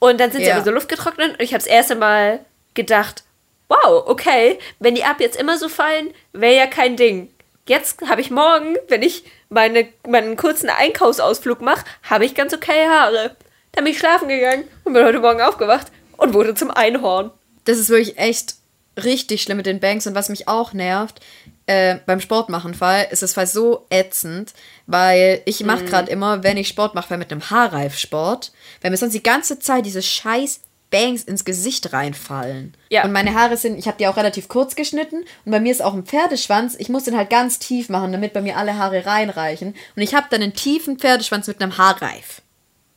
[0.00, 0.46] Und dann sind ja.
[0.46, 2.40] sie aber so Luft getrocknet und ich habe das erste Mal
[2.74, 3.22] gedacht,
[3.68, 7.30] wow, okay, wenn die ab jetzt immer so fallen, wäre ja kein Ding.
[7.66, 12.86] Jetzt habe ich morgen, wenn ich meine, meinen kurzen Einkaufsausflug mache, habe ich ganz okay
[12.88, 13.36] Haare.
[13.72, 15.86] Dann bin ich schlafen gegangen und bin heute Morgen aufgewacht
[16.16, 17.30] und wurde zum Einhorn.
[17.64, 18.56] Das ist wirklich echt
[19.02, 21.20] richtig schlimm mit den Banks und was mich auch nervt,
[21.66, 24.52] äh, beim Sportmachenfall ist es fast so ätzend,
[24.86, 25.86] weil ich mache mm.
[25.86, 28.52] gerade immer, wenn ich Sport mache, mit einem Haarreifsport,
[28.82, 30.60] weil mir sonst die ganze Zeit diese scheiß
[30.90, 32.76] Bangs ins Gesicht reinfallen.
[32.88, 33.04] Ja.
[33.04, 35.82] Und meine Haare sind, ich habe die auch relativ kurz geschnitten und bei mir ist
[35.82, 36.76] auch ein Pferdeschwanz.
[36.78, 39.74] Ich muss den halt ganz tief machen, damit bei mir alle Haare reinreichen.
[39.96, 42.42] Und ich habe dann einen tiefen Pferdeschwanz mit einem Haarreif.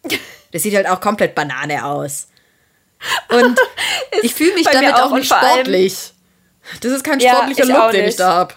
[0.54, 2.30] Das sieht halt auch komplett Banane aus.
[3.30, 3.60] Und
[4.24, 6.14] ich fühle mich damit auch, auch nicht sportlich.
[6.82, 8.54] Das ist kein sportlicher ja, Look, den ich da habe.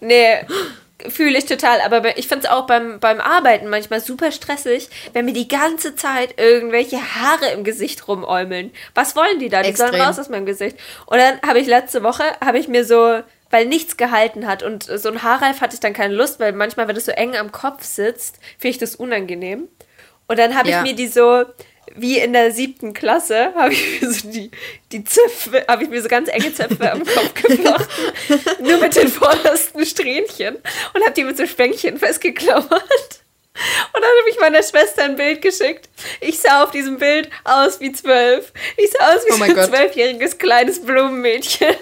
[0.00, 0.46] Nee,
[1.06, 5.26] Fühle ich total, aber ich finde es auch beim, beim Arbeiten manchmal super stressig, wenn
[5.26, 8.72] mir die ganze Zeit irgendwelche Haare im Gesicht rumäumeln.
[8.94, 9.62] Was wollen die da?
[9.62, 9.90] Die Extrem.
[9.90, 10.76] sollen raus aus meinem Gesicht.
[11.06, 13.20] Und dann habe ich letzte Woche, habe ich mir so,
[13.50, 16.88] weil nichts gehalten hat und so ein Haarreif hatte ich dann keine Lust, weil manchmal,
[16.88, 19.68] wenn es so eng am Kopf sitzt, finde ich das unangenehm.
[20.26, 20.78] Und dann habe ja.
[20.78, 21.44] ich mir die so
[21.96, 24.50] wie in der siebten Klasse habe ich mir so die,
[24.92, 28.40] die Zöpfe, habe ich mir so ganz enge Zöpfe am Kopf geflochten.
[28.64, 33.22] nur mit den vordersten Strähnchen und habe die mit so Spänkchen festgeklammert.
[33.92, 35.88] Und dann habe ich meiner Schwester ein Bild geschickt.
[36.20, 38.52] Ich sah auf diesem Bild aus wie zwölf.
[38.76, 41.74] Ich sah aus wie oh so ein zwölfjähriges kleines Blumenmädchen.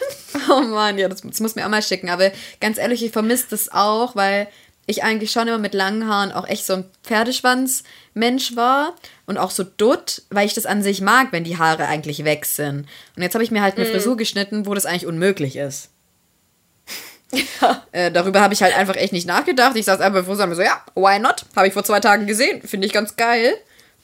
[0.50, 2.08] Oh Mann, ja, das, das muss mir auch mal schicken.
[2.10, 2.30] Aber
[2.60, 4.48] ganz ehrlich, ich vermisse das auch, weil
[4.86, 8.94] ich eigentlich schon immer mit langen Haaren auch echt so ein Pferdeschwanz-Mensch war
[9.26, 12.46] und auch so dutt, weil ich das an sich mag, wenn die Haare eigentlich weg
[12.46, 12.86] sind.
[13.16, 13.92] Und jetzt habe ich mir halt eine mm.
[13.92, 15.90] Frisur geschnitten, wo das eigentlich unmöglich ist.
[17.32, 17.82] Ja.
[17.92, 19.74] Äh, darüber habe ich halt einfach echt nicht nachgedacht.
[19.74, 21.46] Ich saß einfach vor mir so, ja, why not?
[21.56, 23.54] Habe ich vor zwei Tagen gesehen, finde ich ganz geil.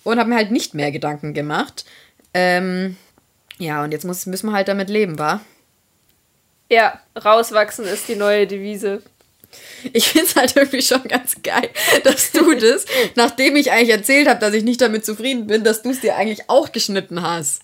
[0.03, 1.85] Und habe mir halt nicht mehr Gedanken gemacht.
[2.33, 2.97] Ähm,
[3.59, 5.43] ja, und jetzt muss, müssen wir halt damit leben, wa?
[6.71, 9.03] Ja, rauswachsen ist die neue Devise.
[9.93, 11.71] Ich finde es halt irgendwie schon ganz geil,
[12.05, 12.85] dass du das,
[13.15, 16.17] nachdem ich eigentlich erzählt habe, dass ich nicht damit zufrieden bin, dass du es dir
[16.17, 17.63] eigentlich auch geschnitten hast.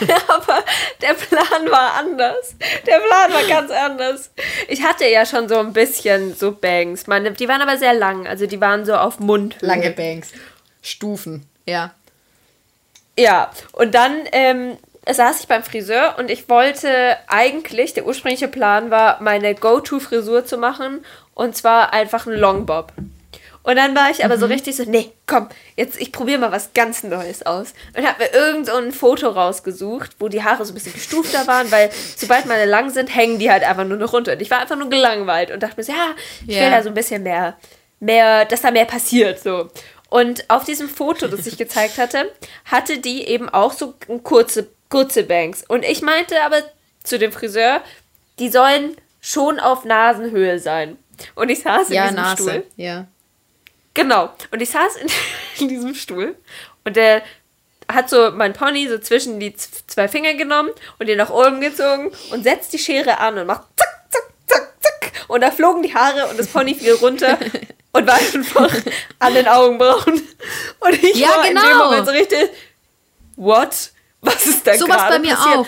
[0.28, 0.62] Aber
[1.00, 2.54] der Plan war anders.
[2.86, 4.30] Der Plan war ganz anders.
[4.68, 7.06] Ich hatte ja schon so ein bisschen so Bangs.
[7.06, 8.26] Meine, die waren aber sehr lang.
[8.26, 9.56] Also die waren so auf Mund.
[9.60, 10.32] Lange Bangs.
[10.82, 11.94] Stufen, ja.
[13.18, 14.76] Ja, und dann ähm,
[15.14, 20.58] saß ich beim Friseur und ich wollte eigentlich, der ursprüngliche Plan war, meine Go-To-Frisur zu
[20.58, 21.04] machen
[21.34, 22.92] und zwar einfach ein Longbob.
[23.64, 24.40] Und dann war ich aber Mhm.
[24.40, 27.74] so richtig so, nee, komm, jetzt ich probiere mal was ganz Neues aus.
[27.94, 31.46] Und habe mir irgend so ein Foto rausgesucht, wo die Haare so ein bisschen gestufter
[31.46, 34.32] waren, weil sobald meine lang sind, hängen die halt einfach nur noch runter.
[34.32, 36.14] Und ich war einfach nur gelangweilt und dachte mir so, ja,
[36.46, 36.62] ich Ja.
[36.62, 37.56] will da so ein bisschen mehr,
[38.00, 39.68] mehr, dass da mehr passiert, so.
[40.08, 42.32] Und auf diesem Foto, das ich gezeigt hatte,
[42.64, 43.92] hatte die eben auch so
[44.22, 45.64] kurze, kurze Bangs.
[45.68, 46.62] Und ich meinte aber
[47.04, 47.80] zu dem Friseur,
[48.38, 50.96] die sollen schon auf Nasenhöhe sein.
[51.34, 52.42] Und ich saß in Ja, diesem Nase.
[52.42, 52.66] Stuhl.
[52.76, 53.06] Ja.
[53.94, 54.30] Genau.
[54.50, 55.08] Und ich saß in,
[55.60, 56.36] in diesem Stuhl
[56.84, 57.22] und der
[57.90, 62.12] hat so mein Pony so zwischen die zwei Finger genommen und den nach oben gezogen
[62.30, 65.12] und setzt die Schere an und macht zack, zack, zack, zack.
[65.28, 67.38] Und da flogen die Haare und das Pony fiel runter
[67.92, 68.70] und war einfach
[69.18, 70.22] an den Augenbrauen.
[70.80, 71.84] Und ich Ja, war in dem genau.
[71.86, 72.50] Moment so richtig,
[73.36, 73.90] what?
[74.20, 75.58] Was ist da Sowas gerade bei mir passiert?
[75.58, 75.66] auch.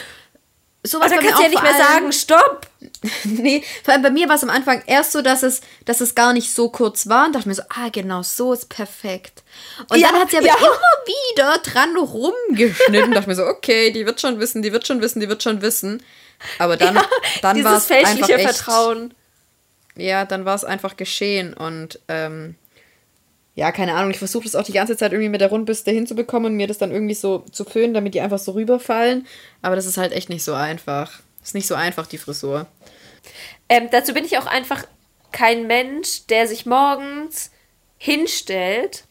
[0.82, 2.66] Sowas Aber bei da kannst du ja nicht mehr sagen, stopp.
[3.24, 6.14] Nee, vor allem bei mir war es am Anfang erst so, dass es, dass es
[6.14, 9.42] gar nicht so kurz war und dachte mir so, ah, genau, so ist perfekt.
[9.88, 10.55] Und Ja, dann hat sie aber ja.
[10.57, 10.68] immer
[11.07, 13.12] wieder dran rumgeschnitten.
[13.12, 15.61] dachte mir so, okay, die wird schon wissen, die wird schon wissen, die wird schon
[15.62, 16.03] wissen.
[16.59, 16.98] Aber dann,
[17.42, 19.14] dann war es einfach fälschliche echt, Vertrauen.
[19.96, 22.55] Ja, dann war es einfach geschehen und ähm,
[23.55, 26.53] ja, keine Ahnung, ich versuche das auch die ganze Zeit irgendwie mit der Rundbüste hinzubekommen
[26.53, 29.26] und mir das dann irgendwie so zu föhnen, damit die einfach so rüberfallen.
[29.61, 31.20] Aber das ist halt echt nicht so einfach.
[31.42, 32.66] Ist nicht so einfach, die Frisur.
[33.68, 34.84] Ähm, dazu bin ich auch einfach
[35.32, 37.51] kein Mensch, der sich morgens
[37.98, 39.05] hinstellt,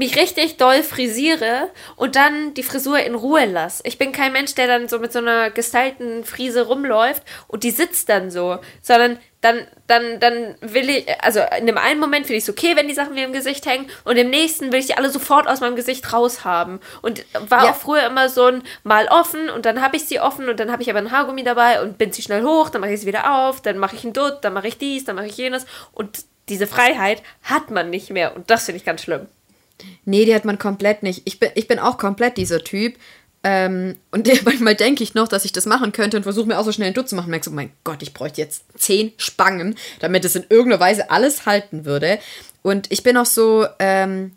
[0.00, 3.82] mich richtig doll frisiere und dann die Frisur in Ruhe lasse.
[3.86, 7.70] Ich bin kein Mensch, der dann so mit so einer gestylten Frise rumläuft und die
[7.70, 12.38] sitzt dann so, sondern dann, dann, dann will ich, also in dem einen Moment finde
[12.38, 14.86] ich es okay, wenn die Sachen mir im Gesicht hängen und im nächsten will ich
[14.86, 16.80] die alle sofort aus meinem Gesicht raus haben.
[17.02, 17.70] Und war Ja.
[17.70, 20.72] auch früher immer so ein mal offen und dann habe ich sie offen und dann
[20.72, 23.06] habe ich aber ein Haargummi dabei und bin sie schnell hoch, dann mache ich sie
[23.06, 25.66] wieder auf, dann mache ich ein Dutt, dann mache ich dies, dann mache ich jenes
[25.92, 29.26] und diese Freiheit hat man nicht mehr und das finde ich ganz schlimm.
[30.04, 31.22] Nee, die hat man komplett nicht.
[31.24, 32.94] Ich bin, ich bin auch komplett dieser Typ.
[33.42, 36.64] Ähm, und manchmal denke ich noch, dass ich das machen könnte und versuche mir auch
[36.64, 37.30] so schnell einen Dutt zu machen.
[37.30, 41.46] Merke so, mein Gott, ich bräuchte jetzt zehn Spangen, damit es in irgendeiner Weise alles
[41.46, 42.18] halten würde.
[42.62, 44.32] Und ich bin auch so, ähm,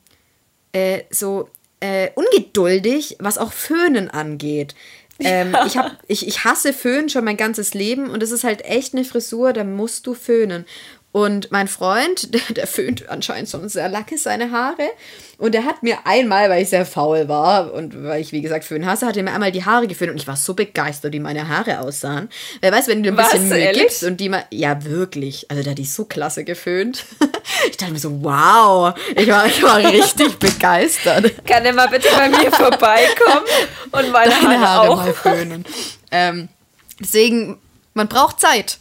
[0.71, 4.75] äh, so äh, ungeduldig, was auch Föhnen angeht.
[5.19, 8.65] Ähm, ich, hab, ich, ich hasse Föhn schon mein ganzes Leben und es ist halt
[8.65, 10.65] echt eine Frisur, da musst du föhnen.
[11.13, 14.89] Und mein Freund, der, der föhnt anscheinend schon sehr lacke seine Haare.
[15.37, 18.65] Und er hat mir einmal, weil ich sehr faul war und weil ich, wie gesagt,
[18.65, 21.19] Föhn hasse, hat er mir einmal die Haare geföhnt und ich war so begeistert, wie
[21.19, 22.29] meine Haare aussahen.
[22.61, 23.81] Wer weiß, wenn du ein Was, bisschen Mühe ehrlich?
[23.83, 24.43] gibst und die mal.
[24.51, 25.45] Ja, wirklich.
[25.49, 27.05] Also, der hat die so klasse geföhnt.
[27.69, 28.93] Ich dachte mir so, wow.
[29.15, 31.45] Ich war, ich war richtig begeistert.
[31.45, 33.45] Kann er mal bitte bei mir vorbeikommen
[33.91, 34.95] und meine Deine Haare, Haare auch?
[34.97, 35.65] mal föhnen.
[36.11, 36.49] ähm,
[36.99, 37.59] deswegen,
[37.93, 38.79] man braucht Zeit.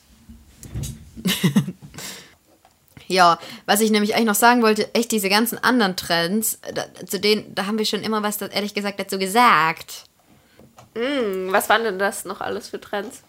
[3.13, 7.21] Ja, was ich nämlich eigentlich noch sagen wollte, echt diese ganzen anderen Trends, da, zu
[7.21, 10.05] denen, da haben wir schon immer was, ehrlich gesagt, dazu gesagt.
[10.95, 13.23] Hm, Was waren denn das noch alles für Trends?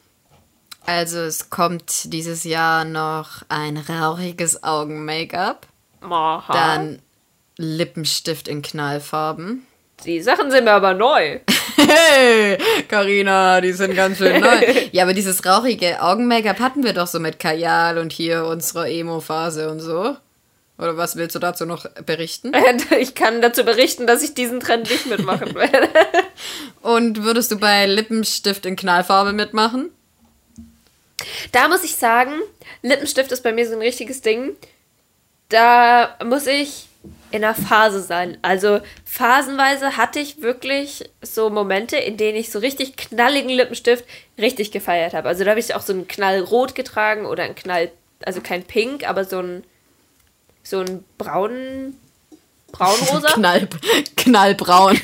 [0.86, 5.68] Also es kommt dieses Jahr noch ein rauchiges Augen-Make-up,
[6.52, 7.00] dann
[7.58, 9.66] Lippenstift in Knallfarben.
[10.06, 11.40] Die Sachen sind mir aber neu.
[11.78, 14.60] Hey, Karina, die sind ganz schön neu.
[14.92, 19.70] Ja, aber dieses rauchige Augen-Make-up hatten wir doch so mit Kajal und hier unserer Emo-Phase
[19.70, 20.16] und so.
[20.78, 22.52] Oder was willst du dazu noch berichten?
[23.00, 25.90] Ich kann dazu berichten, dass ich diesen Trend nicht mitmachen werde.
[26.82, 29.90] Und würdest du bei Lippenstift in Knallfarbe mitmachen?
[31.52, 32.34] Da muss ich sagen,
[32.82, 34.52] Lippenstift ist bei mir so ein richtiges Ding.
[35.50, 36.88] Da muss ich
[37.34, 38.38] in einer Phase sein.
[38.44, 44.06] Also phasenweise hatte ich wirklich so Momente, in denen ich so richtig knalligen Lippenstift
[44.38, 45.30] richtig gefeiert habe.
[45.30, 47.92] Also da habe ich auch so einen Knallrot getragen oder einen Knall,
[48.24, 49.64] also kein Pink, aber so ein
[50.62, 51.96] so ein braun
[52.72, 53.30] braunrosa.
[53.34, 53.68] Knall,
[54.16, 55.02] knallbraun.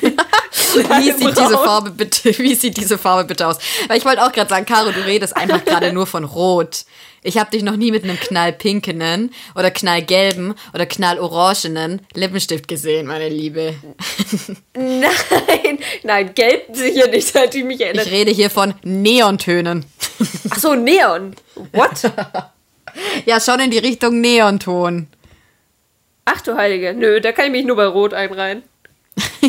[0.74, 3.58] Wie sieht diese Farbe bitte, wie sieht diese Farbe bitte aus?
[3.88, 6.84] Weil ich wollte auch gerade sagen, Caro, du redest einfach gerade nur von Rot.
[7.22, 13.28] Ich habe dich noch nie mit einem knallpinkenen oder knallgelben oder knallorangenen Lippenstift gesehen, meine
[13.28, 13.74] Liebe.
[14.74, 18.06] nein, nein, gelb sicher nicht, seit ich mich erinnere.
[18.06, 19.84] Ich rede hier von Neontönen.
[20.50, 21.34] Ach so, Neon.
[21.72, 22.10] What?
[23.24, 25.06] Ja, schon in die Richtung Neonton.
[26.24, 26.92] Ach du Heilige.
[26.92, 28.64] Nö, da kann ich mich nur bei Rot einreihen.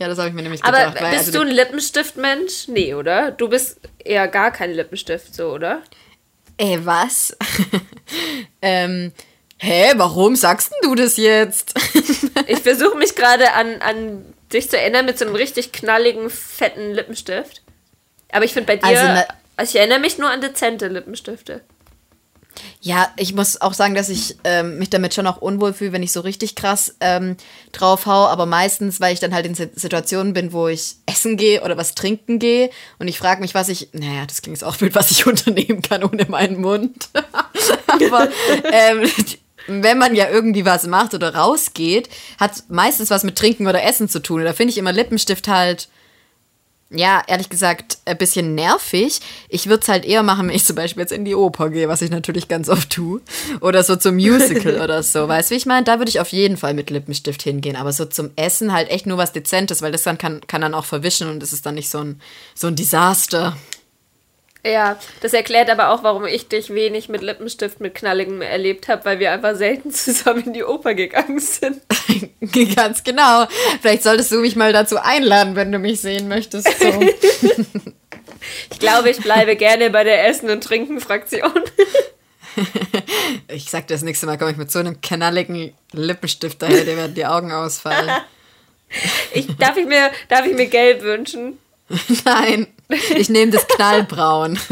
[0.00, 1.00] Ja, das habe ich mir nämlich Aber gedacht.
[1.00, 2.66] weil, bist also du ein Lippenstiftmensch?
[2.66, 3.30] Nee, oder?
[3.30, 5.82] Du bist eher gar kein Lippenstift, so, oder?
[6.62, 7.36] Ey, was?
[8.62, 9.10] ähm,
[9.58, 11.74] hä, warum sagst denn du das jetzt?
[12.46, 16.92] Ich versuche mich gerade an, an dich zu erinnern mit so einem richtig knalligen, fetten
[16.92, 17.62] Lippenstift.
[18.30, 19.24] Aber ich finde bei dir, Also,
[19.56, 21.62] also ich erinnere mich nur an dezente Lippenstifte.
[22.80, 26.02] Ja, ich muss auch sagen, dass ich ähm, mich damit schon auch unwohl fühle, wenn
[26.02, 27.36] ich so richtig krass ähm,
[27.72, 28.26] drauf hau.
[28.26, 31.76] Aber meistens, weil ich dann halt in Si- Situationen bin, wo ich essen gehe oder
[31.76, 32.70] was trinken gehe.
[32.98, 33.88] Und ich frage mich, was ich.
[33.92, 37.08] Naja, das klingt jetzt auch blöd, was ich unternehmen kann ohne meinen Mund.
[37.86, 38.28] aber
[38.70, 39.10] ähm,
[39.68, 44.08] wenn man ja irgendwie was macht oder rausgeht, hat meistens was mit Trinken oder Essen
[44.08, 44.40] zu tun.
[44.40, 45.88] Und da finde ich immer Lippenstift halt
[46.94, 49.20] ja, ehrlich gesagt, ein bisschen nervig.
[49.48, 51.88] Ich würde es halt eher machen, wenn ich zum Beispiel jetzt in die Oper gehe,
[51.88, 53.20] was ich natürlich ganz oft tue.
[53.60, 55.26] Oder so zum Musical oder so.
[55.26, 55.84] Weißt du, wie ich meine?
[55.84, 57.76] Da würde ich auf jeden Fall mit Lippenstift hingehen.
[57.76, 60.74] Aber so zum Essen halt echt nur was Dezentes, weil das dann kann, kann dann
[60.74, 62.20] auch verwischen und es ist dann nicht so ein,
[62.54, 63.56] so ein Desaster.
[64.64, 69.04] Ja, das erklärt aber auch, warum ich dich wenig mit Lippenstift mit knalligem erlebt habe,
[69.04, 71.82] weil wir einfach selten zusammen in die Oper gegangen sind.
[72.76, 73.46] Ganz genau.
[73.80, 76.68] Vielleicht solltest du mich mal dazu einladen, wenn du mich sehen möchtest.
[76.80, 77.00] So.
[78.72, 81.52] Ich glaube, ich bleibe gerne bei der Essen- und Trinken-Fraktion.
[83.46, 86.96] Ich sag dir das nächste Mal, komme ich mit so einem knalligen Lippenstift daher, dir
[86.96, 88.10] werden die Augen ausfallen.
[89.32, 91.58] Ich, darf, ich mir, darf ich mir gelb wünschen?
[92.24, 92.66] Nein,
[93.16, 94.58] ich nehme das Knallbraun.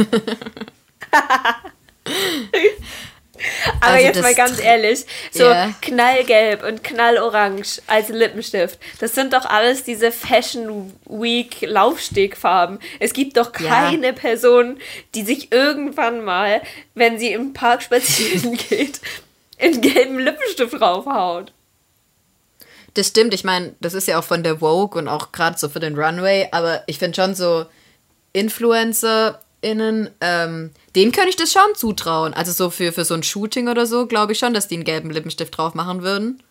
[3.81, 5.73] Aber Also jetzt mal ganz ehrlich, so Ja.
[5.81, 12.79] knallgelb und knallorange als Lippenstift, das sind doch alles diese Fashion Week Laufstegfarben.
[12.99, 13.69] Es gibt doch Ja.
[13.71, 14.79] keine Person,
[15.15, 16.61] die sich irgendwann mal,
[16.95, 19.01] wenn sie im Park spazieren geht,
[19.57, 21.51] in gelben Lippenstift draufhaut.
[22.95, 25.69] Das stimmt, ich meine, das ist ja auch von der Vogue und auch gerade so
[25.71, 27.65] für den Runway, aber ich finde schon so
[28.33, 32.35] InfluencerInnen, ähm, denen könnte ich das schon zutrauen.
[32.35, 34.85] Also so für, für so ein Shooting oder so, glaube ich schon, dass die einen
[34.85, 36.43] gelben Lippenstift drauf machen würden.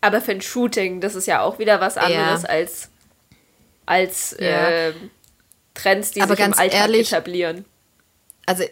[0.00, 2.48] Aber für ein Shooting, das ist ja auch wieder was anderes Ja.
[2.48, 2.88] als,
[3.86, 4.68] als Ja.
[4.70, 5.10] ähm,
[5.74, 7.64] Trends, die Aber sich im ganz Alltag ehrlich, etablieren.
[8.46, 8.64] Also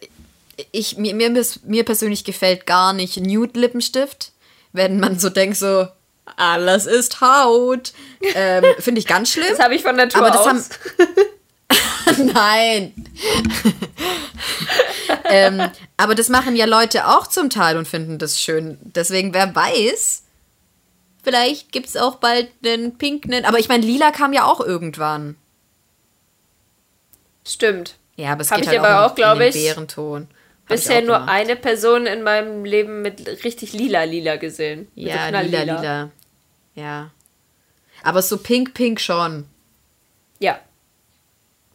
[0.72, 4.32] ich, mir, mir, mir persönlich gefällt gar nicht Nude-Lippenstift,
[4.72, 5.86] wenn man so denkt, so,
[6.36, 7.92] alles ist Haut.
[8.34, 9.46] Ähm, finde ich ganz schlimm.
[9.48, 10.46] Das habe ich von Natur Aber das aus.
[10.46, 10.64] haben-
[12.34, 12.94] Nein.
[15.24, 18.78] ähm, aber das machen ja Leute auch zum Teil und finden das schön.
[18.82, 20.24] Deswegen, wer weiß,
[21.22, 23.44] vielleicht gibt es auch bald einen pinken.
[23.44, 25.36] Aber ich meine, lila kam ja auch irgendwann.
[27.46, 27.96] Stimmt.
[28.16, 30.28] Ja, aber es Hab geht ich halt aber auch, auch, glaub in den ich, Bärenton.
[30.62, 31.30] Hab Bisher nur gemacht.
[31.30, 34.88] eine Person in meinem Leben mit richtig lila lila gesehen.
[34.94, 36.10] Ja, lila, lila.
[36.74, 37.10] Ja.
[38.02, 39.46] Aber so pink, pink schon.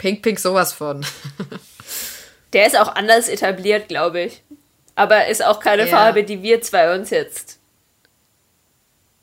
[0.04, 1.06] Pink, pink sowas von.
[2.52, 4.44] Der ist auch anders etabliert, glaube ich.
[4.96, 5.96] Aber ist auch keine Ja.
[5.96, 7.58] Farbe, die wir zwei uns jetzt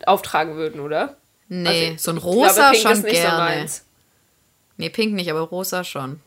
[0.07, 1.19] auftragen würden, oder?
[1.49, 3.39] Nee, Also, so ein rosa glaube, schon so gerne.
[3.39, 3.85] meins.
[4.79, 6.21] nee, pink nicht, aber rosa schon.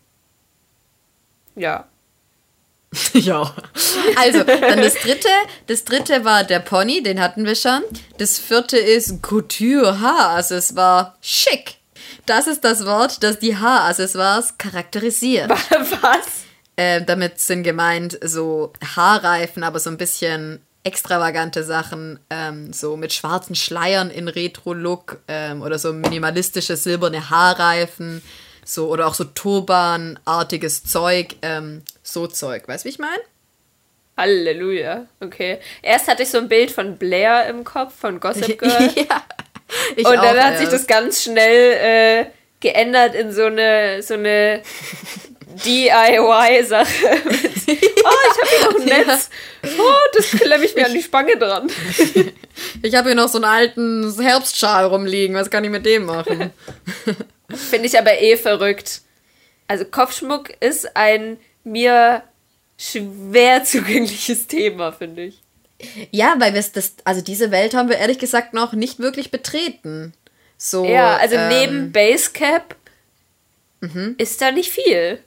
[1.56, 1.88] Ja.
[3.14, 3.56] ja.
[4.18, 5.30] Also, dann das dritte.
[5.66, 7.82] Das dritte war der Pony, den hatten wir schon.
[8.20, 11.16] Das vierte ist Couture, Haaraccessoire.
[11.22, 11.78] Schick.
[12.26, 15.50] Das ist das Wort, das die Haaraccessoires charakterisiert.
[16.02, 16.44] Was?
[16.76, 23.14] Ähm, damit sind gemeint so Haarreifen, aber so ein bisschen extravagante Sachen, ähm, so mit
[23.14, 28.22] schwarzen Schleiern in Retro-Look ähm, oder so minimalistische silberne Haarreifen,
[28.66, 32.68] so oder auch so Turbanartiges Zeug, ähm, so Zeug.
[32.68, 33.22] Weißt du, wie ich meine?
[34.18, 35.08] Halleluja.
[35.20, 35.60] Okay.
[35.82, 38.92] Erst hatte ich so ein Bild von Blair im Kopf, von Gossip Girl.
[38.96, 39.24] ja.
[39.96, 40.74] Ich Und dann auch hat sich erst.
[40.74, 42.26] das ganz schnell äh,
[42.60, 44.62] geändert in so eine, so eine
[45.66, 46.88] DIY-Sache.
[47.06, 49.30] oh, ich habe hier noch ein Netz.
[49.78, 51.70] Oh, das klemme ich mir an die Spange dran.
[52.84, 55.36] Ich habe hier noch so einen alten Herbstschal rumliegen.
[55.36, 56.52] Was kann ich mit dem machen?
[57.50, 59.02] Finde ich aber eh verrückt.
[59.68, 62.22] Also Kopfschmuck ist ein mir
[62.78, 65.43] schwer zugängliches Thema, finde ich.
[66.12, 69.32] Ja, weil wir es das, also diese Welt haben wir ehrlich gesagt noch nicht wirklich
[69.32, 70.14] betreten.
[70.58, 72.76] So, Ja, also ähm, neben Basecap
[74.18, 75.20] ist da nicht viel.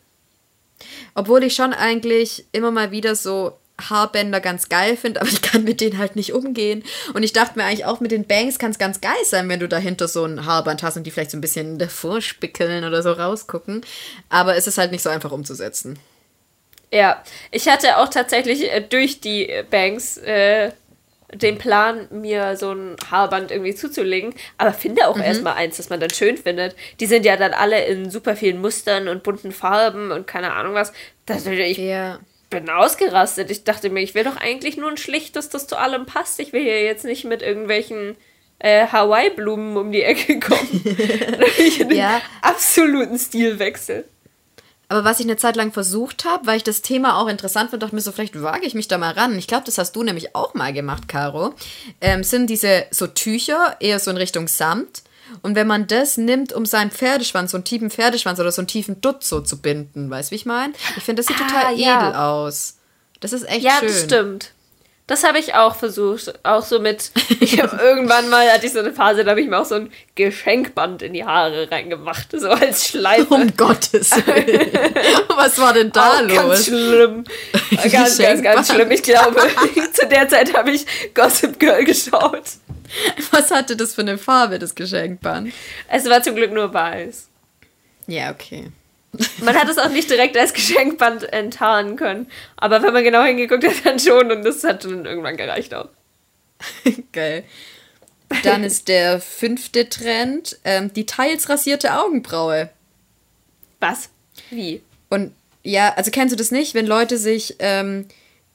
[1.15, 5.65] Obwohl ich schon eigentlich immer mal wieder so Haarbänder ganz geil finde, aber ich kann
[5.65, 6.83] mit denen halt nicht umgehen.
[7.15, 9.61] Und ich dachte mir eigentlich auch, mit den Bangs kann es ganz geil sein, wenn
[9.61, 13.03] du dahinter so ein Haarband hast und die vielleicht so ein bisschen davor spickeln oder
[13.03, 13.83] so rausgucken.
[14.29, 15.99] Aber es ist halt nicht so einfach umzusetzen.
[16.93, 20.71] Ja, ich hatte auch tatsächlich äh, durch die äh, Banks äh,
[21.35, 25.09] den Plan, mir so ein Haarband irgendwie zuzulegen, aber finde Mhm.
[25.09, 26.77] auch erstmal eins, das man dann schön findet.
[27.01, 30.75] Die sind ja dann alle in super vielen Mustern und bunten Farben und keine Ahnung
[30.75, 30.93] was.
[31.27, 32.21] Das, ich Ja.
[32.49, 33.51] bin ausgerastet.
[33.51, 36.39] Ich dachte mir, ich will doch eigentlich nur ein schlichtes, das zu allem passt.
[36.39, 38.17] Ich will hier jetzt nicht mit irgendwelchen
[38.61, 40.85] äh, Hawaii-Blumen um die Ecke kommen.
[41.91, 42.23] Ja.
[42.41, 44.05] absoluten Stilwechsel.
[44.89, 47.83] Aber was ich eine Zeit lang versucht habe, weil ich das Thema auch interessant fand,
[47.83, 49.37] dachte mir so, vielleicht wage ich mich da mal ran.
[49.37, 51.55] Ich glaube, das hast du nämlich auch mal gemacht, Caro.
[52.01, 55.03] Ähm, sind diese so Tücher, eher so in Richtung Samt.
[55.43, 58.69] Und wenn man das nimmt, um seinen Pferdeschwanz, so einen tiefen Pferdeschwanz oder so einen
[58.69, 60.73] tiefen Dutt so zu binden, weißt du, wie ich meine?
[60.97, 62.09] Ich finde, das sieht Ah, total ja.
[62.09, 62.77] edel aus.
[63.19, 63.89] Das ist echt Ja, schön.
[63.89, 64.53] das stimmt.
[65.09, 66.35] Das habe ich auch versucht.
[66.45, 67.13] Auch so mit.
[67.39, 69.77] Ich habe irgendwann mal hatte ich so eine Phase, da habe ich mir auch so
[69.77, 73.33] ein Geschenkband in die Haare reingemacht, so als Schleife.
[73.33, 74.71] Um Gottes Willen.
[75.37, 76.35] Was war denn da Auch los?
[76.35, 77.25] Ganz schlimm.
[77.91, 78.91] Ganz, ganz, ganz schlimm.
[78.91, 79.41] Ich glaube,
[79.93, 82.45] zu der Zeit habe ich Gossip Girl geschaut.
[83.31, 85.53] Was hatte das für eine Farbe, das Geschenkband?
[85.89, 87.29] Es war zum Glück nur weiß.
[88.07, 88.71] Ja, okay.
[89.41, 92.29] Man hat es auch nicht direkt als Geschenkband enttarnen können.
[92.57, 94.31] Aber wenn man genau hingeguckt hat, dann schon.
[94.31, 95.89] Und das hat dann irgendwann gereicht auch.
[97.13, 97.45] Geil.
[98.43, 102.71] Dann ist der fünfte Trend ähm, die teils rasierte Augenbraue.
[103.81, 104.09] Was?
[104.51, 104.83] Wie?
[105.09, 108.07] Und ja, also kennst du das nicht, wenn Leute sich ähm,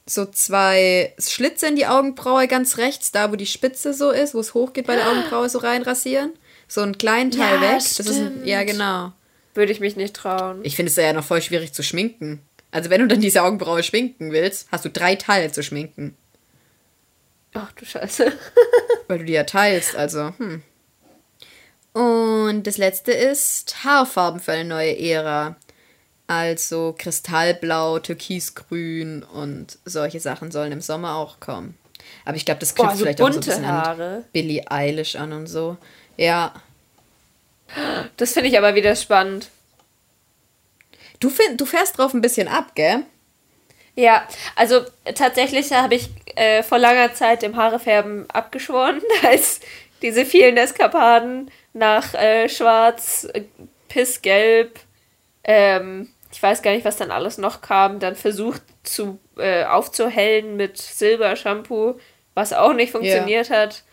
[0.05, 4.39] so zwei Schlitze in die Augenbraue ganz rechts, da wo die Spitze so ist, wo
[4.39, 6.33] es hochgeht bei der Augenbraue, so reinrasieren?
[6.67, 7.77] So einen kleinen Teil Ja, weg.
[7.79, 9.11] Das ist ein, ja, genau.
[9.53, 10.61] Würde ich mich nicht trauen.
[10.63, 12.41] Ich finde es ja noch voll schwierig zu schminken.
[12.71, 16.15] Also wenn du dann diese Augenbraue schminken willst, hast du drei Teile zu schminken.
[17.53, 18.31] Ach du Scheiße.
[19.07, 20.63] Weil du die ja teilst, also, hm.
[21.93, 25.57] Und das letzte ist Haarfarben für eine neue Ära.
[26.27, 31.77] Also Kristallblau, Türkisgrün und solche Sachen sollen im Sommer auch kommen.
[32.23, 34.15] Aber ich glaube, das knüpft Boah, so vielleicht auch so ein bisschen Haare.
[34.17, 35.75] an Billie Eilish an und so.
[36.15, 36.53] Ja.
[38.17, 39.49] Das finde ich aber wieder spannend.
[41.19, 43.03] Du, find, du fährst drauf ein bisschen ab, gell?
[43.95, 44.81] Ja, also
[45.15, 49.59] tatsächlich habe ich äh, vor langer Zeit dem Haarefärben abgeschworen, als
[50.01, 53.43] diese vielen Eskapaden nach äh, Schwarz, äh,
[53.89, 54.79] Pissgelb,
[55.43, 60.55] ähm, ich weiß gar nicht, was dann alles noch kam, dann versucht zu äh, aufzuhellen
[60.55, 61.99] mit Silbershampoo,
[62.33, 63.83] was auch nicht funktioniert hat.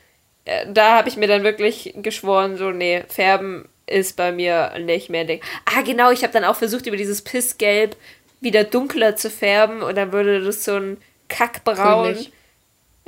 [0.48, 5.08] Äh, da habe ich mir dann wirklich geschworen, so, nee, Färben ist bei mir nicht
[5.10, 5.40] mehr ein Ding.
[5.64, 7.96] Ah, genau, ich habe dann auch versucht, über dieses Pissgelb
[8.40, 12.02] wieder dunkler zu färben und dann würde das so ein Kackbraun.
[12.04, 12.32] Grünlich.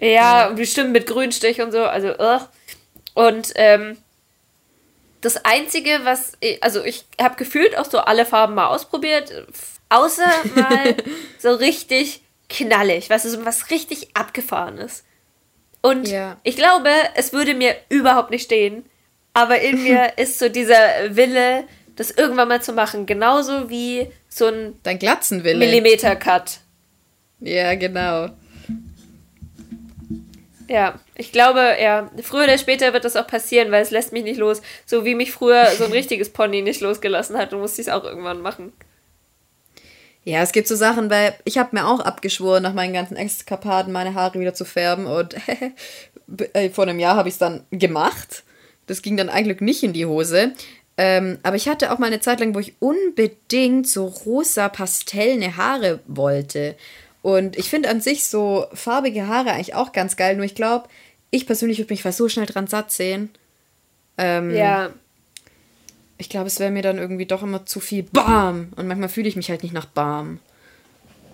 [0.01, 2.49] Ja, bestimmt mit Grünstich und so, also, ugh.
[3.15, 3.99] Und, ähm,
[5.21, 9.31] das Einzige, was, ich- also ich habe gefühlt auch so alle Farben mal ausprobiert,
[9.91, 10.97] außer mal
[11.39, 15.05] so richtig knallig, weißt du, so was richtig abgefahrenes.
[15.83, 16.37] Und Ja.
[16.43, 18.85] ich glaube, es würde mir überhaupt nicht stehen,
[19.33, 20.77] aber in mir ist so dieser
[21.17, 21.65] Wille,
[21.97, 25.59] das irgendwann mal zu machen, genauso wie so ein Dein Glatzenwille.
[25.59, 26.59] Millimeter-Cut.
[27.41, 28.31] Ja, genau.
[30.69, 34.23] Ja, ich glaube, ja, früher oder später wird das auch passieren, weil es lässt mich
[34.23, 34.63] nicht los.
[34.87, 37.93] So wie mich früher so ein richtiges Pony nicht losgelassen hat, und musste ich es
[37.93, 38.73] auch irgendwann machen.
[40.25, 43.93] Ja, es gibt so Sachen, weil ich habe mir auch abgeschworen, nach meinen ganzen Eskapaden
[43.93, 45.35] meine Haare wieder zu färben und
[46.53, 48.45] äh, vor einem Jahr habe ich es dann gemacht.
[48.87, 50.53] Das ging dann eigentlich nicht in die Hose.
[50.97, 55.57] Ähm, aber ich hatte auch mal eine Zeit lang, wo ich unbedingt so rosa pastellne
[55.57, 56.75] Haare wollte.
[57.23, 60.89] Und ich finde an sich so farbige Haare eigentlich auch ganz geil, nur ich glaube,
[61.31, 63.31] ich persönlich würde mich fast so schnell dran satt sehen.
[64.19, 64.91] Ähm, Ja,
[66.21, 68.75] Ich glaube, es wäre mir dann irgendwie doch immer zu viel Bam.
[68.77, 70.39] Und manchmal fühle ich mich halt nicht nach Bam.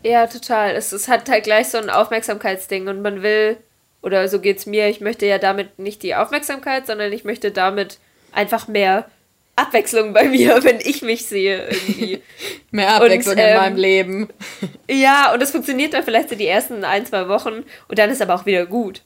[0.04, 0.76] ja, total.
[0.76, 3.56] Es, es hat halt gleich so ein Aufmerksamkeitsding und man will,
[4.00, 7.98] oder so geht's mir, ich möchte ja damit nicht die Aufmerksamkeit, sondern ich möchte damit
[8.30, 9.10] einfach mehr
[9.56, 12.22] Abwechslung bei mir, wenn ich mich sehe irgendwie.
[12.70, 14.28] Mehr Abwechslung Und, ähm, in meinem Leben.
[14.88, 18.22] ja, und das funktioniert dann vielleicht so die ersten ein, zwei Wochen und dann ist
[18.22, 19.02] aber auch wieder gut.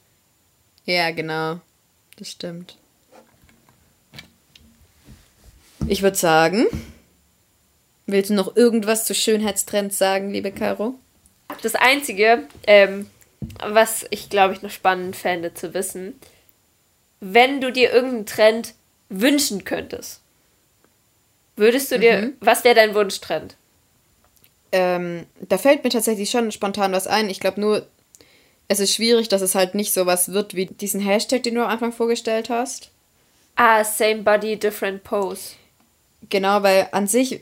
[0.85, 1.61] Ja, genau.
[2.19, 2.77] Das stimmt.
[5.87, 6.67] Ich würde sagen,
[8.07, 10.95] willst du noch irgendwas zu Schönheitstrends sagen, liebe Caro?
[11.63, 13.07] Das Einzige, ähm,
[13.59, 16.15] was ich glaube ich noch spannend fände zu wissen,
[17.21, 18.75] wenn du dir irgendeinen Trend
[19.09, 20.21] wünschen könntest,
[21.57, 23.57] würdest du dir, was wäre dein Wunschtrend?
[24.73, 27.29] Ähm, da fällt mir tatsächlich schon spontan was ein.
[27.29, 27.87] Ich glaube nur,
[28.69, 31.65] es ist schwierig, dass es halt nicht so was wird wie diesen Hashtag, den du
[31.65, 32.91] am Anfang vorgestellt hast.
[33.57, 35.57] Ah, same body, different pose.
[36.29, 37.41] Genau, weil an sich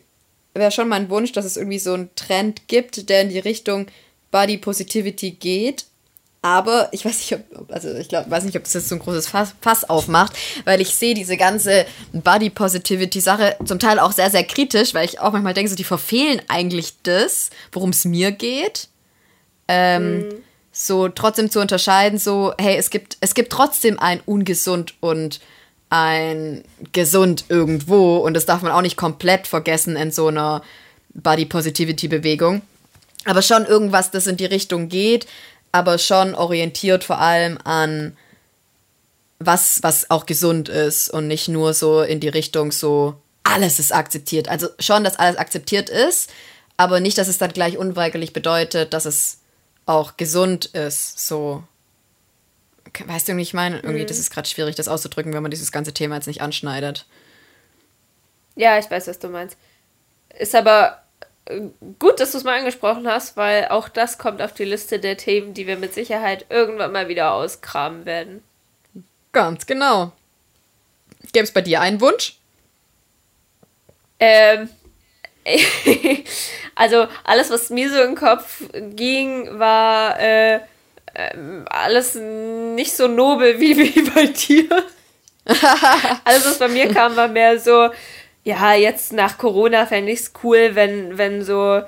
[0.55, 3.87] wäre schon mein Wunsch, dass es irgendwie so einen Trend gibt, der in die Richtung
[4.31, 5.87] Body Positivity geht.
[6.41, 9.01] Aber ich weiß nicht, ob, also ich glaube, weiß nicht, ob das jetzt so ein
[9.01, 14.13] großes Fass, Fass aufmacht, weil ich sehe diese ganze Body Positivity Sache zum Teil auch
[14.13, 18.05] sehr, sehr kritisch, weil ich auch manchmal denke, so, die verfehlen eigentlich das, worum es
[18.05, 18.89] mir geht.
[19.67, 20.29] Ähm,
[20.71, 25.41] so trotzdem zu unterscheiden, so, hey, es gibt, es gibt trotzdem ein ungesund und
[25.91, 30.63] ein gesund irgendwo und das darf man auch nicht komplett vergessen in so einer
[31.15, 32.63] Body Positivity Bewegung.
[33.25, 35.27] Aber schon irgendwas, das in die Richtung geht,
[35.73, 38.17] aber schon orientiert vor allem an
[39.39, 43.15] was, was auch gesund ist und nicht nur so in die Richtung so,
[43.45, 44.49] alles ist akzeptiert.
[44.49, 46.31] Also schon, dass alles akzeptiert ist,
[46.77, 49.39] aber nicht, dass es dann gleich unweigerlich bedeutet, dass es
[49.87, 51.27] auch gesund ist.
[51.27, 51.63] So.
[53.07, 53.81] Weißt du, wie ich meine?
[53.81, 57.07] Irgendwie, das ist gerade schwierig, das auszudrücken, wenn man dieses ganze Thema jetzt nicht anschneidet.
[58.57, 59.57] Ja, ich weiß, was du meinst.
[60.39, 61.03] Ist aber
[61.47, 61.61] äh,
[61.99, 65.17] gut, dass du es mal angesprochen hast, weil auch das kommt auf die Liste der
[65.17, 68.43] Themen, die wir mit Sicherheit irgendwann mal wieder auskramen werden.
[69.33, 70.13] Ganz genau.
[71.33, 72.39] Gäbe es bei dir einen Wunsch?
[74.21, 74.69] Ähm,
[76.75, 80.61] also alles, was mir so im Kopf ging, war äh,
[81.15, 84.85] ähm, alles nicht so nobel wie, wie bei dir.
[86.25, 87.89] alles, was bei mir kam, war mehr so,
[88.45, 91.81] ja, jetzt nach Corona fände ich es cool, wenn, wenn so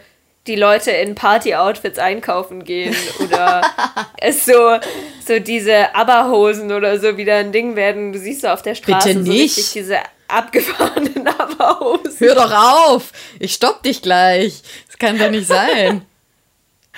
[0.47, 3.61] die Leute in Party-Outfits einkaufen gehen oder
[4.21, 4.79] es so,
[5.27, 8.12] so diese Aberhosen oder so wieder ein Ding werden.
[8.12, 9.57] Du siehst so auf der Straße Bitte so nicht.
[9.59, 9.99] richtig diese
[10.29, 12.16] abgefahrenen Aberhosen.
[12.21, 13.12] Hör doch auf!
[13.39, 14.62] Ich stopp dich gleich.
[14.87, 16.03] Das kann doch nicht sein.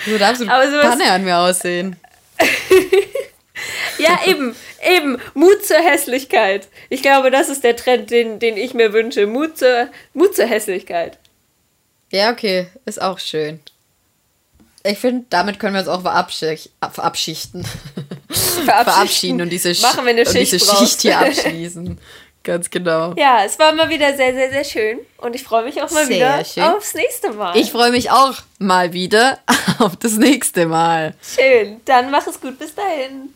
[0.06, 1.96] Du darfst so Aber sowas- Panne an mir aussehen.
[3.98, 5.18] Ja, eben, eben.
[5.34, 6.66] Mut zur Hässlichkeit.
[6.88, 9.26] Ich glaube, das ist der Trend, den, den ich mir wünsche.
[9.26, 11.18] Mut zur, Mut zur Hässlichkeit.
[12.10, 12.66] Ja, okay.
[12.86, 13.60] Ist auch schön.
[14.82, 17.64] Ich finde, damit können wir uns auch verabschied verabschichten.
[18.64, 20.78] Verabschieden und diese, Sch- Machen wir eine diese Schicht draus.
[20.80, 21.98] Schicht hier abschließen.
[22.44, 23.14] Ganz genau.
[23.16, 24.98] Ja, es war mal wieder sehr, sehr, sehr schön.
[25.18, 26.62] Und ich freue mich auch mal Sehr wieder schön.
[26.64, 27.56] aufs nächste Mal.
[27.56, 29.38] Ich freue mich auch mal wieder
[29.78, 31.14] auf das nächste Mal.
[31.22, 31.80] schön.
[31.84, 32.58] Dann mach es gut.
[32.58, 33.32] Bis dahin.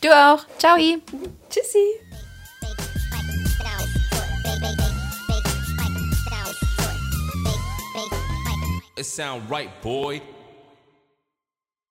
[0.00, 0.44] Du auch.
[0.58, 0.76] Ciao.
[0.76, 1.78] Tschüssi.
[8.96, 10.20] It sound right, boy.